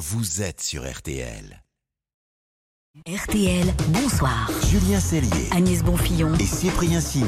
vous 0.00 0.40
êtes 0.40 0.62
sur 0.62 0.90
RTL. 0.90 1.62
RTL, 3.06 3.72
bonsoir. 3.90 4.50
Julien 4.68 4.98
Cellier 4.98 5.48
Agnès 5.52 5.84
Bonfillon. 5.84 6.34
et 6.40 6.44
Cyprien 6.44 7.00
Sini. 7.00 7.24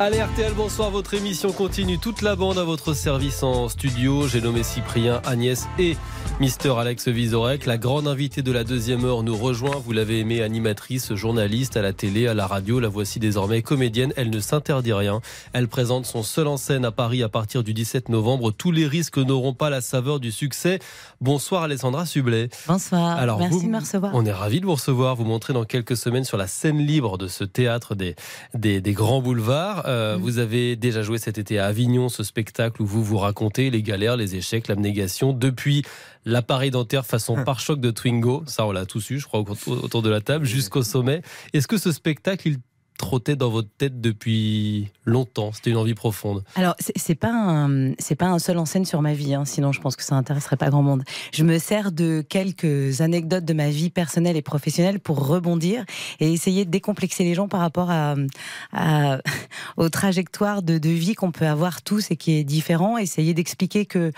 Allez 0.00 0.20
RTL, 0.22 0.52
bonsoir, 0.54 0.90
votre 0.90 1.14
émission 1.14 1.52
continue. 1.52 1.98
Toute 1.98 2.20
la 2.22 2.34
bande 2.34 2.58
à 2.58 2.64
votre 2.64 2.94
service 2.94 3.42
en 3.44 3.68
studio. 3.68 4.26
J'ai 4.26 4.40
nommé 4.40 4.62
Cyprien, 4.64 5.20
Agnès 5.24 5.68
et 5.78 5.96
Mister 6.40 6.72
Alex 6.76 7.06
Vizorek. 7.08 7.64
La 7.66 7.76
grande 7.78 8.08
invitée 8.08 8.42
de 8.42 8.50
la 8.50 8.64
deuxième 8.64 9.04
heure 9.04 9.22
nous 9.22 9.36
rejoint. 9.36 9.76
Vous 9.84 9.92
l'avez 9.92 10.18
aimée, 10.20 10.42
animatrice, 10.42 11.14
journaliste 11.14 11.76
à 11.76 11.82
la 11.82 11.92
télé, 11.92 12.26
à 12.26 12.34
la 12.34 12.46
radio. 12.48 12.80
La 12.80 12.88
voici 12.88 13.20
désormais 13.20 13.62
comédienne. 13.62 14.12
Elle 14.16 14.30
ne 14.30 14.40
s'interdit 14.40 14.92
rien. 14.94 15.20
Elle 15.52 15.68
présente 15.68 16.06
son 16.06 16.22
seul 16.24 16.48
en 16.48 16.56
scène 16.56 16.84
à 16.84 16.90
Paris 16.90 17.22
à 17.22 17.28
partir 17.28 17.62
du 17.62 17.72
17 17.74 18.08
novembre. 18.08 18.50
Tous 18.50 18.72
les 18.72 18.86
risques 18.88 19.18
n'auront 19.18 19.54
pas 19.54 19.70
la 19.70 19.80
saveur 19.82 20.18
du 20.18 20.32
succès. 20.32 20.80
Bonsoir 21.20 21.62
Alessandra 21.64 22.06
Sublet. 22.06 22.48
Bonsoir, 22.66 23.16
Alors, 23.16 23.38
merci 23.38 23.58
vous- 23.58 23.62
de 23.66 23.68
me 23.68 23.78
recevoir. 23.78 24.10
On 24.14 24.24
est 24.26 24.32
ravis 24.32 24.53
de 24.60 24.66
vous 24.66 24.74
recevoir, 24.74 25.16
vous 25.16 25.24
montrer 25.24 25.52
dans 25.52 25.64
quelques 25.64 25.96
semaines 25.96 26.24
sur 26.24 26.36
la 26.36 26.46
scène 26.46 26.78
libre 26.78 27.18
de 27.18 27.28
ce 27.28 27.44
théâtre 27.44 27.94
des, 27.94 28.14
des, 28.54 28.80
des 28.80 28.92
grands 28.92 29.20
boulevards. 29.22 29.84
Euh, 29.86 30.16
Mm. 30.16 30.20
Vous 30.20 30.38
avez 30.38 30.76
déjà 30.76 31.02
joué 31.02 31.18
cet 31.18 31.38
été 31.38 31.58
à 31.58 31.66
Avignon, 31.66 32.08
ce 32.08 32.22
spectacle 32.22 32.82
où 32.82 32.86
vous 32.86 33.02
vous 33.02 33.18
racontez 33.18 33.70
les 33.70 33.82
galères, 33.82 34.16
les 34.16 34.36
échecs, 34.36 34.68
l'abnégation, 34.68 35.32
depuis 35.32 35.82
l'appareil 36.24 36.70
dentaire 36.70 37.04
façon 37.06 37.42
pare-choc 37.44 37.80
de 37.80 37.90
Twingo, 37.90 38.42
ça 38.46 38.66
on 38.66 38.72
l'a 38.72 38.86
tous 38.86 39.10
eu 39.10 39.18
je 39.18 39.26
crois 39.26 39.40
au- 39.40 39.70
autour 39.72 40.02
de 40.02 40.10
la 40.10 40.20
table, 40.20 40.44
jusqu'au 40.46 40.82
sommet. 40.82 41.22
Est-ce 41.52 41.66
que 41.68 41.76
ce 41.78 41.92
spectacle, 41.92 42.48
il 42.48 42.58
trottait 42.98 43.36
dans 43.36 43.50
votre 43.50 43.68
tête 43.76 44.00
depuis 44.00 44.88
longtemps 45.04 45.52
C'était 45.52 45.70
une 45.70 45.76
envie 45.76 45.94
profonde. 45.94 46.44
Alors, 46.54 46.74
c'est 46.78 47.14
pas 47.14 47.68
pas 48.18 48.26
un 48.26 48.38
seul 48.38 48.58
en 48.58 48.64
scène 48.64 48.84
sur 48.84 49.02
ma 49.02 49.12
vie, 49.12 49.34
hein, 49.34 49.44
sinon 49.44 49.72
je 49.72 49.80
pense 49.80 49.96
que 49.96 50.02
ça 50.02 50.14
intéresserait 50.14 50.56
pas 50.56 50.70
grand 50.70 50.82
monde. 50.82 51.02
Je 51.32 51.44
me 51.44 51.58
sers 51.58 51.92
de 51.92 52.24
quelques 52.26 53.00
anecdotes 53.00 53.44
de 53.44 53.54
ma 53.54 53.70
vie 53.70 53.90
personnelle 53.90 54.36
et 54.36 54.42
professionnelle 54.42 55.00
pour 55.00 55.26
rebondir 55.26 55.84
et 56.20 56.32
essayer 56.32 56.64
de 56.64 56.70
décomplexer 56.70 57.24
les 57.24 57.34
gens 57.34 57.48
par 57.48 57.60
rapport 57.60 57.90
à, 57.90 58.14
aux 59.76 59.88
trajectoires 59.88 60.62
de, 60.62 60.78
de 60.78 60.88
vie 60.88 61.14
qu'on 61.14 61.32
peut 61.32 61.46
avoir 61.46 61.82
tous 61.82 62.10
et 62.10 62.16
qui 62.16 62.32
est 62.32 62.44
différent. 62.44 62.98
Essayer 62.98 63.34
d'expliquer 63.34 63.86
que 63.86 64.12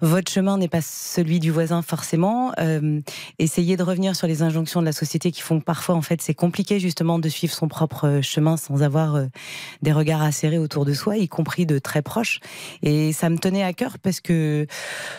votre 0.00 0.30
chemin 0.30 0.58
n'est 0.58 0.68
pas 0.68 0.82
celui 0.82 1.40
du 1.40 1.50
voisin 1.50 1.82
forcément. 1.82 2.52
Euh, 2.58 3.00
essayer 3.38 3.76
de 3.76 3.82
revenir 3.82 4.14
sur 4.16 4.26
les 4.26 4.42
injonctions 4.42 4.80
de 4.80 4.86
la 4.86 4.92
société 4.92 5.30
qui 5.30 5.40
font 5.40 5.60
que 5.60 5.64
parfois 5.64 5.94
en 5.94 6.02
fait 6.02 6.20
c'est 6.20 6.34
compliqué 6.34 6.78
justement 6.78 7.18
de 7.18 7.28
suivre 7.28 7.54
son 7.54 7.68
propre 7.68 8.03
euh, 8.04 8.22
chemin 8.22 8.56
sans 8.56 8.82
avoir 8.82 9.16
euh, 9.16 9.26
des 9.82 9.92
regards 9.92 10.22
acérés 10.22 10.58
autour 10.58 10.84
de 10.84 10.92
soi, 10.92 11.16
y 11.16 11.28
compris 11.28 11.66
de 11.66 11.78
très 11.78 12.02
proches. 12.02 12.40
Et 12.82 13.12
ça 13.12 13.28
me 13.30 13.38
tenait 13.38 13.62
à 13.62 13.72
cœur 13.72 13.98
parce 13.98 14.20
que 14.20 14.66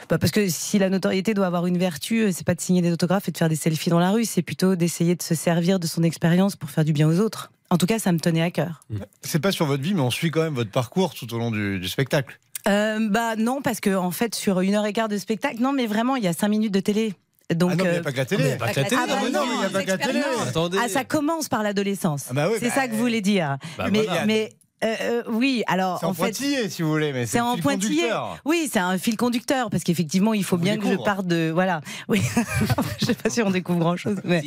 bah 0.09 0.17
parce 0.17 0.31
que 0.31 0.47
si 0.49 0.79
la 0.79 0.89
notoriété 0.89 1.33
doit 1.33 1.47
avoir 1.47 1.65
une 1.65 1.77
vertu, 1.77 2.21
euh, 2.21 2.31
c'est 2.31 2.45
pas 2.45 2.55
de 2.55 2.61
signer 2.61 2.81
des 2.81 2.91
autographes 2.91 3.27
et 3.27 3.31
de 3.31 3.37
faire 3.37 3.49
des 3.49 3.55
selfies 3.55 3.89
dans 3.89 3.99
la 3.99 4.11
rue, 4.11 4.25
c'est 4.25 4.41
plutôt 4.41 4.75
d'essayer 4.75 5.15
de 5.15 5.23
se 5.23 5.35
servir 5.35 5.79
de 5.79 5.87
son 5.87 6.03
expérience 6.03 6.55
pour 6.55 6.69
faire 6.69 6.85
du 6.85 6.93
bien 6.93 7.07
aux 7.07 7.19
autres. 7.19 7.51
En 7.69 7.77
tout 7.77 7.87
cas, 7.87 7.99
ça 7.99 8.11
me 8.11 8.19
tenait 8.19 8.43
à 8.43 8.51
cœur. 8.51 8.83
C'est 9.21 9.39
pas 9.39 9.51
sur 9.51 9.65
votre 9.65 9.81
vie, 9.81 9.93
mais 9.93 10.01
on 10.01 10.11
suit 10.11 10.29
quand 10.29 10.43
même 10.43 10.53
votre 10.53 10.71
parcours 10.71 11.13
tout 11.13 11.33
au 11.33 11.37
long 11.37 11.51
du, 11.51 11.79
du 11.79 11.87
spectacle. 11.87 12.39
Euh, 12.67 13.09
bah 13.09 13.35
non, 13.35 13.61
parce 13.61 13.79
que 13.79 13.95
en 13.95 14.11
fait, 14.11 14.33
sur 14.33 14.59
une 14.61 14.75
heure 14.75 14.85
et 14.85 14.93
quart 14.93 15.07
de 15.07 15.17
spectacle, 15.17 15.61
non, 15.61 15.71
mais 15.71 15.85
vraiment, 15.85 16.15
il 16.15 16.23
y 16.23 16.27
a 16.27 16.33
cinq 16.33 16.49
minutes 16.49 16.73
de 16.73 16.79
télé. 16.79 17.13
Donc, 17.53 17.71
ah 17.73 17.75
non, 17.75 17.83
mais 17.83 17.89
il 17.89 17.93
n'y 17.93 17.97
a 17.99 18.01
pas 18.03 18.11
que 18.11 18.17
la 18.17 18.25
télé. 18.25 18.43
mais 18.43 18.49
il 18.49 18.51
y 18.51 18.55
a 18.55 18.57
pas 18.57 18.73
que 18.73 18.79
la 18.79 18.85
télé, 18.85 19.01
Ah 19.03 19.07
bah 19.07 19.13
Ah 19.19 19.29
non, 19.29 19.45
non, 19.45 19.51
il 19.53 19.59
n'y 19.59 19.65
a 19.65 19.69
pas 19.69 19.83
que 19.83 19.87
la 19.89 19.97
télé. 19.99 20.13
l'expérience. 20.13 20.47
Attendez. 20.47 20.77
Ah, 20.81 20.89
ça 20.89 21.03
commence 21.03 21.47
par 21.47 21.61
l'adolescence. 21.61 22.25
Ah 22.29 22.33
bah 22.33 22.47
oui, 22.49 22.57
c'est 22.59 22.69
bah, 22.69 22.73
ça 22.75 22.87
que 22.87 22.93
vous 22.93 22.99
voulez 22.99 23.21
dire. 23.21 23.57
Bah 23.77 23.87
mais, 23.91 24.03
voilà. 24.03 24.25
mais 24.25 24.53
euh, 24.83 24.95
euh, 25.01 25.23
oui, 25.29 25.63
alors 25.67 25.99
C'est 25.99 26.05
en, 26.05 26.09
en 26.09 26.13
fait, 26.13 26.21
pointillé, 26.23 26.69
si 26.69 26.81
vous 26.81 26.89
voulez, 26.89 27.13
mais 27.13 27.25
c'est 27.25 27.39
en 27.39 27.53
fil 27.53 27.63
pointillé. 27.63 28.01
conducteur. 28.01 28.37
Oui, 28.45 28.69
c'est 28.71 28.79
un 28.79 28.97
fil 28.97 29.15
conducteur 29.17 29.69
parce 29.69 29.83
qu'effectivement, 29.83 30.33
il 30.33 30.43
faut 30.43 30.57
On 30.57 30.59
bien 30.59 30.77
que 30.77 30.87
je 30.89 30.95
parte 30.95 31.25
de 31.25 31.49
voilà. 31.53 31.81
Oui, 32.09 32.21
je 32.99 33.05
sais 33.05 33.13
pas 33.13 33.29
si 33.29 33.41
on 33.41 33.49
découvre 33.51 33.79
grand 33.79 33.95
chose, 33.97 34.17
mais 34.23 34.43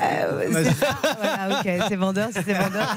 Euh, 0.00 0.48
c'est 0.52 0.86
voilà, 1.18 1.60
ok, 1.60 1.84
c'est 1.88 1.96
vendeur, 1.96 2.28
c'est 2.32 2.44
c'est 2.44 2.54
vendeur. 2.54 2.96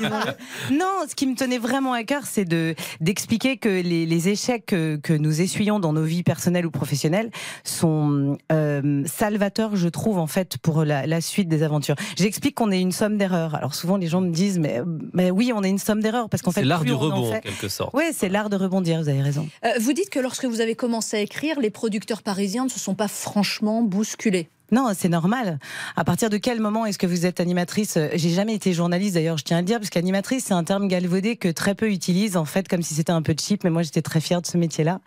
Non, 0.71 1.05
ce 1.09 1.15
qui 1.15 1.27
me 1.27 1.35
tenait 1.35 1.57
vraiment 1.57 1.93
à 1.93 2.03
cœur, 2.03 2.23
c'est 2.25 2.45
de 2.45 2.75
d'expliquer 3.01 3.57
que 3.57 3.69
les, 3.69 4.05
les 4.05 4.29
échecs 4.29 4.65
que, 4.67 4.95
que 4.97 5.13
nous 5.13 5.41
essuyons 5.41 5.79
dans 5.79 5.93
nos 5.93 6.03
vies 6.03 6.23
personnelles 6.23 6.65
ou 6.65 6.71
professionnelles 6.71 7.31
sont 7.63 8.37
euh, 8.51 9.03
salvateurs, 9.05 9.75
je 9.75 9.87
trouve, 9.89 10.17
en 10.19 10.27
fait, 10.27 10.57
pour 10.57 10.85
la, 10.85 11.07
la 11.07 11.21
suite 11.21 11.49
des 11.49 11.63
aventures. 11.63 11.95
J'explique 12.15 12.55
qu'on 12.55 12.71
est 12.71 12.79
une 12.79 12.91
somme 12.91 13.17
d'erreurs. 13.17 13.55
Alors 13.55 13.73
souvent, 13.75 13.97
les 13.97 14.07
gens 14.07 14.21
me 14.21 14.31
disent, 14.31 14.59
mais, 14.59 14.81
mais 15.13 15.31
oui, 15.31 15.51
on 15.55 15.63
est 15.63 15.69
une 15.69 15.77
somme 15.79 16.01
d'erreurs 16.01 16.29
parce 16.29 16.42
qu'en 16.43 16.51
fait, 16.51 16.61
C'est 16.61 16.65
l'art 16.65 16.83
du 16.83 16.93
en 16.93 16.97
rebond 16.97 17.33
en 17.33 17.39
quelque 17.39 17.67
sorte. 17.67 17.91
Oui, 17.93 18.05
c'est 18.13 18.29
l'art 18.29 18.49
de 18.49 18.55
rebondir. 18.55 19.01
Vous 19.01 19.09
avez 19.09 19.21
raison. 19.21 19.47
Euh, 19.65 19.69
vous 19.79 19.93
dites 19.93 20.09
que 20.09 20.19
lorsque 20.19 20.45
vous 20.45 20.61
avez 20.61 20.75
commencé 20.75 21.17
à 21.17 21.19
écrire, 21.19 21.59
les 21.59 21.69
producteurs 21.69 22.21
parisiens 22.21 22.65
ne 22.65 22.69
se 22.69 22.79
sont 22.79 22.95
pas 22.95 23.07
franchement 23.07 23.81
bousculés. 23.81 24.49
Non, 24.73 24.91
c'est 24.97 25.07
normal. 25.07 25.59
À 25.95 26.03
partir 26.03 26.31
de 26.31 26.37
quel 26.37 26.59
moment 26.59 26.87
est-ce 26.87 26.97
que 26.97 27.05
vous 27.05 27.27
êtes 27.27 27.39
animatrice? 27.39 27.99
J'ai 28.15 28.31
jamais 28.31 28.55
été 28.55 28.73
journaliste 28.73 29.13
d'ailleurs, 29.13 29.37
je 29.37 29.43
tiens 29.43 29.57
à 29.57 29.61
le 29.61 29.67
dire, 29.67 29.77
parce 29.77 29.91
qu'animatrice, 29.91 30.45
c'est 30.45 30.55
un 30.55 30.63
terme 30.63 30.87
galvaudé 30.87 31.35
que 31.35 31.47
très 31.47 31.75
peu 31.75 31.91
utilisent, 31.91 32.37
en 32.37 32.45
fait, 32.45 32.67
comme 32.67 32.81
si 32.81 32.95
c'était 32.95 33.11
un 33.11 33.21
peu 33.21 33.35
cheap, 33.39 33.63
mais 33.63 33.69
moi 33.69 33.83
j'étais 33.83 34.01
très 34.01 34.19
fière 34.19 34.41
de 34.41 34.47
ce 34.47 34.57
métier-là. 34.57 34.99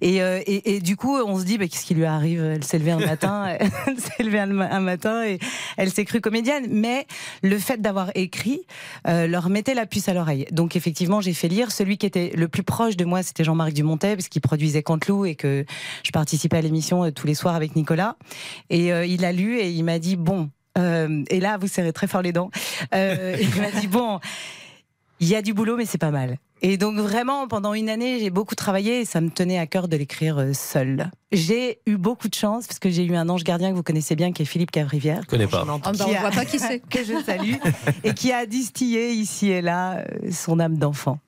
Et, 0.00 0.22
euh, 0.22 0.40
et, 0.46 0.80
du 0.80 0.96
coup, 0.96 1.18
on 1.18 1.38
se 1.38 1.44
dit, 1.44 1.58
bah, 1.58 1.68
qu'est-ce 1.68 1.84
qui 1.84 1.92
lui 1.92 2.06
arrive? 2.06 2.42
Elle 2.42 2.64
s'est 2.64 2.78
levée 2.78 2.92
un 2.92 2.98
matin, 2.98 3.44
elle 3.86 4.00
s'est 4.00 4.22
levée 4.22 4.38
un, 4.38 4.80
matin 4.80 5.22
et 5.26 5.38
elle 5.76 5.92
s'est 5.92 6.06
crue 6.06 6.22
comédienne. 6.22 6.68
Mais 6.70 7.06
le 7.42 7.58
fait 7.58 7.82
d'avoir 7.82 8.12
écrit 8.14 8.62
euh, 9.06 9.26
leur 9.26 9.50
mettait 9.50 9.74
la 9.74 9.84
puce 9.84 10.08
à 10.08 10.14
l'oreille. 10.14 10.46
Donc 10.50 10.76
effectivement, 10.76 11.20
j'ai 11.20 11.34
fait 11.34 11.48
lire. 11.48 11.72
Celui 11.72 11.98
qui 11.98 12.06
était 12.06 12.32
le 12.34 12.48
plus 12.48 12.62
proche 12.62 12.96
de 12.96 13.04
moi, 13.04 13.22
c'était 13.22 13.44
Jean-Marc 13.44 13.74
Dumontet, 13.74 14.16
parce 14.16 14.28
qu'il 14.28 14.40
produisait 14.40 14.82
Canteloup 14.82 15.26
et 15.26 15.34
que 15.34 15.66
je 16.04 16.10
participais 16.10 16.56
à 16.56 16.62
l'émission 16.62 17.04
euh, 17.04 17.10
tous 17.10 17.26
les 17.26 17.34
soirs 17.34 17.54
avec 17.54 17.76
Nicolas. 17.76 18.16
Il 19.14 19.24
a 19.24 19.32
lu 19.32 19.58
et 19.58 19.70
il 19.70 19.82
m'a 19.84 19.98
dit 19.98 20.16
bon. 20.16 20.50
euh, 20.78 21.24
et 21.30 21.40
là, 21.40 21.58
vous 21.58 21.66
serrez 21.68 21.92
très 21.92 22.06
fort 22.06 22.22
les 22.22 22.32
dents. 22.32 22.50
Euh, 22.94 23.36
il 23.40 23.60
m'a 23.60 23.70
dit 23.80 23.88
bon, 23.88 24.20
il 25.18 25.28
y 25.28 25.34
a 25.34 25.42
du 25.42 25.52
boulot, 25.52 25.76
mais 25.76 25.84
c'est 25.84 25.98
pas 25.98 26.10
mal. 26.10 26.38
Et 26.62 26.76
donc 26.76 26.96
vraiment, 26.96 27.48
pendant 27.48 27.74
une 27.74 27.88
année, 27.88 28.20
j'ai 28.20 28.30
beaucoup 28.30 28.54
travaillé 28.54 29.00
et 29.00 29.04
ça 29.04 29.20
me 29.20 29.30
tenait 29.30 29.58
à 29.58 29.66
cœur 29.66 29.88
de 29.88 29.96
l'écrire 29.96 30.38
euh, 30.38 30.52
seule. 30.52 31.10
J'ai 31.32 31.78
eu 31.86 31.96
beaucoup 31.96 32.28
de 32.28 32.34
chance 32.34 32.66
parce 32.66 32.80
que 32.80 32.90
j'ai 32.90 33.04
eu 33.04 33.14
un 33.14 33.28
ange 33.28 33.44
gardien 33.44 33.70
que 33.70 33.76
vous 33.76 33.84
connaissez 33.84 34.16
bien, 34.16 34.32
qui 34.32 34.42
est 34.42 34.46
Philippe 34.46 34.72
Cavrivière, 34.72 35.20
Je 35.22 35.28
connais 35.28 35.46
pas. 35.46 35.60
Ah 35.62 35.78
bah, 35.78 35.92
on 36.04 36.08
ne 36.08 36.14
a- 36.16 36.20
voit 36.22 36.30
pas 36.32 36.44
qui 36.44 36.58
c'est. 36.58 36.80
que 36.80 37.04
je 37.04 37.22
salue, 37.24 37.54
et 38.02 38.14
qui 38.14 38.32
a 38.32 38.46
distillé 38.46 39.12
ici 39.12 39.48
et 39.48 39.62
là 39.62 39.98
euh, 39.98 40.04
son 40.32 40.58
âme 40.58 40.76
d'enfant. 40.76 41.20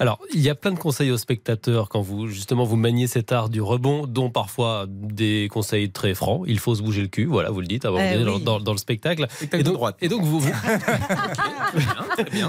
Alors, 0.00 0.18
il 0.34 0.40
y 0.40 0.50
a 0.50 0.56
plein 0.56 0.72
de 0.72 0.78
conseils 0.80 1.12
aux 1.12 1.16
spectateurs 1.16 1.88
quand 1.90 2.00
vous, 2.00 2.26
justement, 2.26 2.64
vous 2.64 2.74
maniez 2.74 3.06
cet 3.06 3.30
art 3.30 3.50
du 3.50 3.62
rebond, 3.62 4.08
dont 4.08 4.28
parfois 4.28 4.86
des 4.88 5.48
conseils 5.52 5.92
très 5.92 6.12
francs. 6.14 6.42
Il 6.48 6.58
faut 6.58 6.74
se 6.74 6.82
bouger 6.82 7.02
le 7.02 7.06
cul, 7.08 7.26
voilà, 7.26 7.50
vous 7.50 7.60
le 7.60 7.68
dites, 7.68 7.84
avant 7.84 7.98
Eh 8.00 8.24
dans, 8.24 8.34
oui. 8.34 8.42
dans- 8.42 8.58
dans 8.58 8.72
le 8.72 8.78
spectacle. 8.78 9.28
Spectacle 9.30 9.60
Et 9.60 9.62
de 9.62 9.68
donc, 9.68 9.74
droite. 9.74 9.96
et 10.00 10.08
donc 10.08 10.22
vous, 10.22 10.40
vous, 10.40 10.50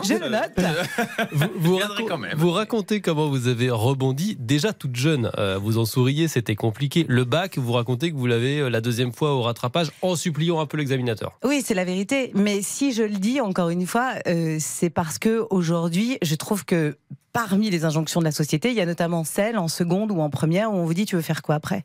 Je 0.03 0.13
le 0.13 0.29
note. 0.29 0.51
vous, 1.31 1.45
vous 1.57 1.77
raco- 1.77 2.05
quand 2.07 2.17
même. 2.17 2.37
vous 2.37 2.51
racontez 2.51 3.01
comment 3.01 3.27
vous 3.29 3.47
avez 3.47 3.69
rebondi, 3.69 4.35
déjà 4.39 4.73
toute 4.73 4.95
jeune. 4.95 5.29
euh, 5.37 5.57
vous 5.61 5.77
en 5.77 5.85
souriez, 5.85 6.27
c'était 6.27 6.55
compliqué. 6.55 7.00
Le 7.07 7.23
bac, 7.23 7.57
vous 7.57 7.73
racontez 7.73 8.11
que 8.11 8.15
vous 8.15 8.27
l'avez 8.27 8.59
euh, 8.59 8.69
la 8.69 8.81
deuxième 8.81 9.13
fois 9.13 9.33
au 9.33 9.41
rattrapage 9.41 9.91
en 10.01 10.15
suppliant 10.15 10.59
un 10.59 10.65
peu 10.65 10.77
l'examinateur. 10.77 11.37
Oui, 11.43 11.61
c'est 11.63 11.73
la 11.73 11.85
vérité. 11.85 12.31
Mais 12.35 12.61
si 12.61 12.91
je 12.91 13.03
le 13.03 13.17
dis 13.17 13.41
encore 13.41 13.69
une 13.69 13.85
fois, 13.85 14.13
euh, 14.27 14.57
c'est 14.59 14.89
parce 14.89 15.19
que 15.19 15.45
aujourd'hui, 15.49 16.17
je 16.21 16.35
trouve 16.35 16.65
que 16.65 16.97
parmi 17.33 17.69
les 17.69 17.85
injonctions 17.85 18.19
de 18.19 18.25
la 18.25 18.31
société, 18.31 18.69
il 18.69 18.75
y 18.75 18.81
a 18.81 18.85
notamment 18.85 19.23
celle 19.23 19.57
en 19.57 19.67
seconde 19.67 20.11
ou 20.11 20.19
en 20.21 20.29
première 20.29 20.71
où 20.71 20.75
on 20.75 20.85
vous 20.85 20.93
dit 20.93 21.05
tu 21.05 21.15
veux 21.15 21.21
faire 21.21 21.41
quoi 21.41 21.55
après? 21.55 21.83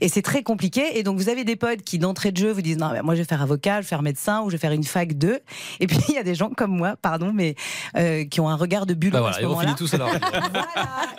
Et 0.00 0.08
c'est 0.08 0.22
très 0.22 0.42
compliqué. 0.42 0.98
Et 0.98 1.02
donc 1.02 1.18
vous 1.18 1.28
avez 1.28 1.44
des 1.44 1.56
potes 1.56 1.82
qui 1.82 1.98
d'entrée 1.98 2.32
de 2.32 2.36
jeu 2.36 2.50
vous 2.50 2.62
disent 2.62 2.78
non, 2.78 2.90
mais 2.92 3.02
moi 3.02 3.14
je 3.14 3.20
vais 3.20 3.26
faire 3.26 3.42
avocat, 3.42 3.76
je 3.76 3.82
vais 3.82 3.88
faire 3.88 4.02
médecin 4.02 4.42
ou 4.42 4.50
je 4.50 4.52
vais 4.52 4.58
faire 4.58 4.72
une 4.72 4.84
fac 4.84 5.12
2. 5.14 5.40
Et 5.80 5.86
puis 5.86 5.98
il 6.08 6.14
y 6.14 6.18
a 6.18 6.22
des 6.22 6.34
gens 6.34 6.50
comme 6.50 6.76
moi, 6.76 6.96
pardon, 7.00 7.32
mais 7.32 7.54
euh, 7.96 8.24
qui 8.24 8.40
ont 8.40 8.48
un 8.48 8.56
regard 8.56 8.86
de 8.86 8.94
bulle 8.94 9.12
Bah 9.12 9.18
à 9.18 9.20
voilà, 9.20 9.36
ce 9.36 9.42
et 9.42 9.46
on 9.46 9.58
finit 9.58 9.74
tous 9.74 9.92
la 9.94 10.06
Voilà, 10.06 10.68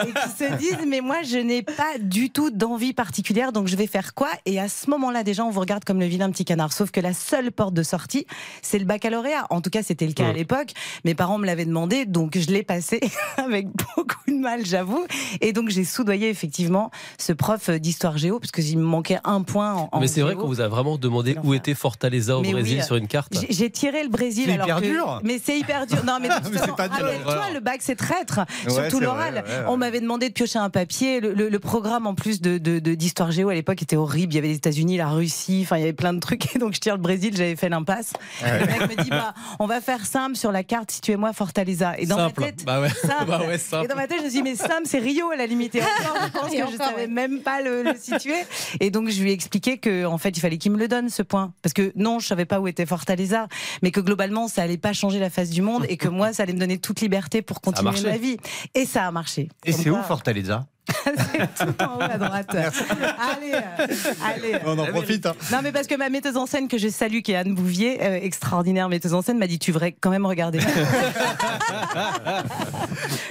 et 0.06 0.12
qui 0.12 0.44
se 0.44 0.57
disent 0.57 0.85
mais 0.88 1.01
moi 1.01 1.24
je 1.24 1.38
n'ai 1.38 1.63
pas 1.63 1.97
du 2.00 2.30
tout 2.30 2.50
d'envie 2.50 2.94
particulière 2.94 3.51
donc 3.51 3.68
je 3.68 3.75
vais 3.75 3.88
faire 3.88 4.13
quoi? 4.13 4.30
Et 4.45 4.59
à 4.59 4.68
ce 4.68 4.90
moment-là 4.90 5.24
déjà 5.24 5.45
on 5.45 5.50
vous 5.50 5.62
regarde 5.62 5.83
comme 5.83 6.00
le 6.00 6.06
vilain 6.06 6.30
petit 6.31 6.45
canard. 6.45 6.74
Sauf 6.74 6.92
que 6.92 7.00
la 7.00 7.13
seule 7.13 7.51
porte 7.51 7.74
de 7.74 7.83
sortie 7.83 8.25
c'est 8.62 8.80
le 8.80 8.86
baccalauréat. 8.86 9.48
En 9.50 9.62
tout 9.62 9.69
cas 9.69 9.83
c'était 9.83 10.07
le 10.07 10.13
cas 10.13 10.27
à 10.27 10.33
l'époque. 10.33 10.74
Mes 11.06 11.15
parents 11.15 11.38
me 11.38 11.45
l'avaient 11.45 11.65
demandé 11.65 12.06
donc 12.06 12.38
je 12.38 12.48
l'ai 12.48 12.63
passé 12.63 13.00
avec 13.53 13.67
beaucoup 13.95 14.15
de 14.27 14.33
mal 14.39 14.65
j'avoue 14.65 15.05
et 15.41 15.53
donc 15.53 15.69
j'ai 15.69 15.83
soudoyé 15.85 16.29
effectivement 16.29 16.91
ce 17.17 17.33
prof 17.33 17.69
d'histoire 17.69 18.17
géo 18.17 18.39
parce 18.39 18.51
qu'il 18.51 18.77
me 18.77 18.83
manquait 18.83 19.19
un 19.23 19.41
point 19.41 19.73
en, 19.73 19.89
en 19.91 20.00
Mais 20.00 20.07
c'est 20.07 20.21
vrai 20.21 20.35
qu'on 20.35 20.47
vous 20.47 20.61
a 20.61 20.67
vraiment 20.67 20.97
demandé 20.97 21.35
où 21.44 21.53
était 21.53 21.73
Fortaleza 21.73 22.38
au 22.38 22.41
Mais 22.41 22.51
Brésil 22.51 22.77
oui, 22.79 22.85
sur 22.85 22.95
une 22.95 23.07
carte. 23.07 23.33
J'ai- 23.50 23.69
tiré 23.69 24.03
le 24.03 24.09
Brésil 24.09 24.45
C'est 24.47 24.55
hyper 24.55 24.81
que- 24.81 24.85
dur. 24.85 25.19
Mais 25.23 25.39
c'est 25.44 25.57
hyper 25.57 25.88
dur. 25.88 26.03
Non, 26.05 26.17
mais 26.21 26.29
toute 26.29 26.51
Mais 26.53 26.59
pas 26.75 26.88
dur. 26.88 26.97
rappelle-toi, 27.05 27.50
le 27.53 27.59
bac 27.59 27.77
c'est 27.81 27.95
traître. 27.95 28.39
Ouais, 28.67 28.71
Surtout 28.73 29.00
l'oral. 29.00 29.33
vrai, 29.33 29.44
ouais, 29.44 29.59
ouais. 29.59 29.65
On 29.67 29.77
m'avait 29.77 30.00
demandé 30.01 30.29
de 30.29 30.33
piocher 30.33 30.59
un 30.59 30.69
papier. 30.69 31.19
Le, 31.19 31.33
le- 31.33 31.50
le 31.50 31.59
programme 31.59 32.05
en 32.07 32.13
plus 32.13 32.39
de 32.41 32.57
de- 32.57 32.79
de- 32.79 32.94
d'histoire 32.95 33.31
géo 33.31 33.50
à 33.50 33.53
l'époque 33.53 33.81
était 33.81 33.95
horrible. 33.95 34.33
Il 34.33 34.35
y 34.35 34.39
avait 34.39 34.50
les 34.50 34.55
États-Unis, 34.55 34.97
la 34.97 35.07
Russie. 35.09 35.61
Enfin, 35.63 35.77
il 35.77 35.81
y 35.81 35.83
avait 35.83 35.94
plein 35.94 36.13
de 36.13 36.19
trucs. 36.19 36.55
Et 36.55 36.59
donc 36.59 36.73
je 36.75 36.79
tire 36.79 36.95
le 36.95 37.01
Brésil. 37.01 37.33
J'avais 37.35 37.55
fait 37.55 37.69
l'impasse. 37.69 38.13
Le 38.44 38.65
mec 38.65 38.97
me 38.97 39.03
dit 39.03 39.09
bah, 39.09 39.33
on 39.59 39.65
va 39.65 39.81
faire 39.81 40.05
simple 40.05 40.35
sur 40.35 40.51
la 40.51 40.63
carte. 40.63 40.91
Situez-moi 40.91 41.33
Fortaleza. 41.33 41.97
Et 42.00 42.05
dans 42.05 42.17
Simple. 42.17 42.41
ma 42.41 42.45
tête. 42.47 42.65
Bah 42.65 42.81
ouais. 42.81 42.89
Simple. 42.89 43.25
Bah 43.27 43.41
ouais. 43.48 43.84
Et 43.84 43.88
dans 43.88 43.95
ma 43.95 44.07
tête, 44.07 44.19
je 44.19 44.25
me 44.25 44.30
suis 44.30 44.42
dit, 44.42 44.44
mais 44.44 44.56
Sam, 44.56 44.84
c'est 44.86 45.00
Rio 45.00 45.30
à 45.30 45.36
la 45.36 45.45
limite. 45.45 45.75
Et 45.75 45.81
encore, 45.81 46.18
je 46.25 46.31
pense 46.40 46.54
Et 46.54 46.57
que 46.57 46.68
je 46.68 46.74
encore, 46.75 46.88
savais 46.88 47.01
ouais. 47.04 47.07
même 47.07 47.42
pas 47.42 47.62
le, 47.62 47.84
le 47.84 47.95
situer. 47.98 48.36
Et 48.80 48.90
donc, 48.92 49.10
je 49.10 49.22
lui 49.22 49.31
ai 49.31 49.34
expliqué 49.34 49.78
que, 49.78 50.06
en 50.06 50.18
fait, 50.18 50.30
il 50.30 50.40
fallait 50.40 50.57
qu'il 50.57 50.72
me 50.72 50.78
le 50.78 50.88
donne, 50.88 51.10
ce 51.10 51.22
point. 51.24 51.54
Parce 51.62 51.74
que 51.74 51.92
non, 51.95 52.19
je 52.19 52.28
savais 52.28 52.45
pas 52.45 52.60
où 52.60 52.68
était 52.68 52.86
Fortaleza, 52.86 53.48
mais 53.81 53.92
que 53.92 54.00
globalement, 54.00 54.48
ça 54.48 54.63
allait 54.63 54.78
pas 54.78 54.94
changer 54.94 55.19
la 55.19 55.30
face 55.30 55.50
du 55.50 55.62
monde 55.62 55.86
et 55.90 55.98
que 55.98 56.07
moi, 56.07 56.34
ça 56.34 56.44
allait 56.44 56.54
me 56.54 56.60
donner 56.60 56.78
toute 56.78 57.01
liberté 57.01 57.42
pour 57.42 57.62
continuer 57.62 58.01
ma 58.01 58.18
vie. 58.18 58.38
Et 58.75 58.86
ça 58.86 59.07
a 59.07 59.12
marché. 59.12 59.50
Et 59.66 59.72
c'est 59.72 59.89
où 59.89 60.01
Fortaleza? 60.04 60.66
C'est 61.03 61.65
tout 61.65 61.83
en 61.83 61.97
haut 61.97 62.01
à 62.01 62.17
droite. 62.17 62.50
Allez, 62.55 63.53
euh, 63.53 63.85
allez. 64.25 64.57
On 64.65 64.77
en 64.77 64.85
profite. 64.88 65.25
hein. 65.25 65.35
Non, 65.51 65.59
mais 65.63 65.71
parce 65.71 65.88
que 65.88 65.95
ma 65.95 66.09
metteuse 66.09 66.38
en 66.38 66.45
scène 66.45 66.67
que 66.67 66.77
je 66.77 66.88
salue, 66.88 67.19
qui 67.21 67.31
est 67.31 67.35
Anne 67.35 67.53
Bouvier, 67.55 68.00
euh, 68.01 68.19
extraordinaire 68.21 68.89
metteuse 68.89 69.13
en 69.13 69.21
scène, 69.21 69.38
m'a 69.38 69.47
dit 69.47 69.59
tu 69.59 69.71
devrais 69.71 69.91
quand 69.91 70.09
même 70.09 70.25
regarder. 70.25 70.59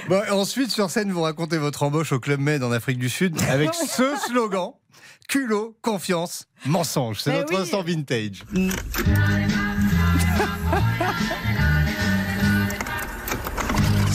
Bon, 0.09 0.21
ensuite, 0.31 0.69
sur 0.71 0.89
scène, 0.89 1.11
vous 1.11 1.21
racontez 1.21 1.57
votre 1.57 1.83
embauche 1.83 2.11
au 2.11 2.19
Club 2.19 2.39
Med 2.41 2.61
en 2.63 2.71
Afrique 2.71 2.99
du 2.99 3.09
Sud 3.09 3.37
avec 3.49 3.73
ce 3.73 4.15
slogan 4.27 4.71
culot, 5.29 5.77
confiance, 5.81 6.47
mensonge. 6.65 7.19
C'est 7.21 7.31
Mais 7.31 7.39
notre 7.39 7.53
oui. 7.55 7.61
instant 7.61 7.81
vintage. 7.83 8.43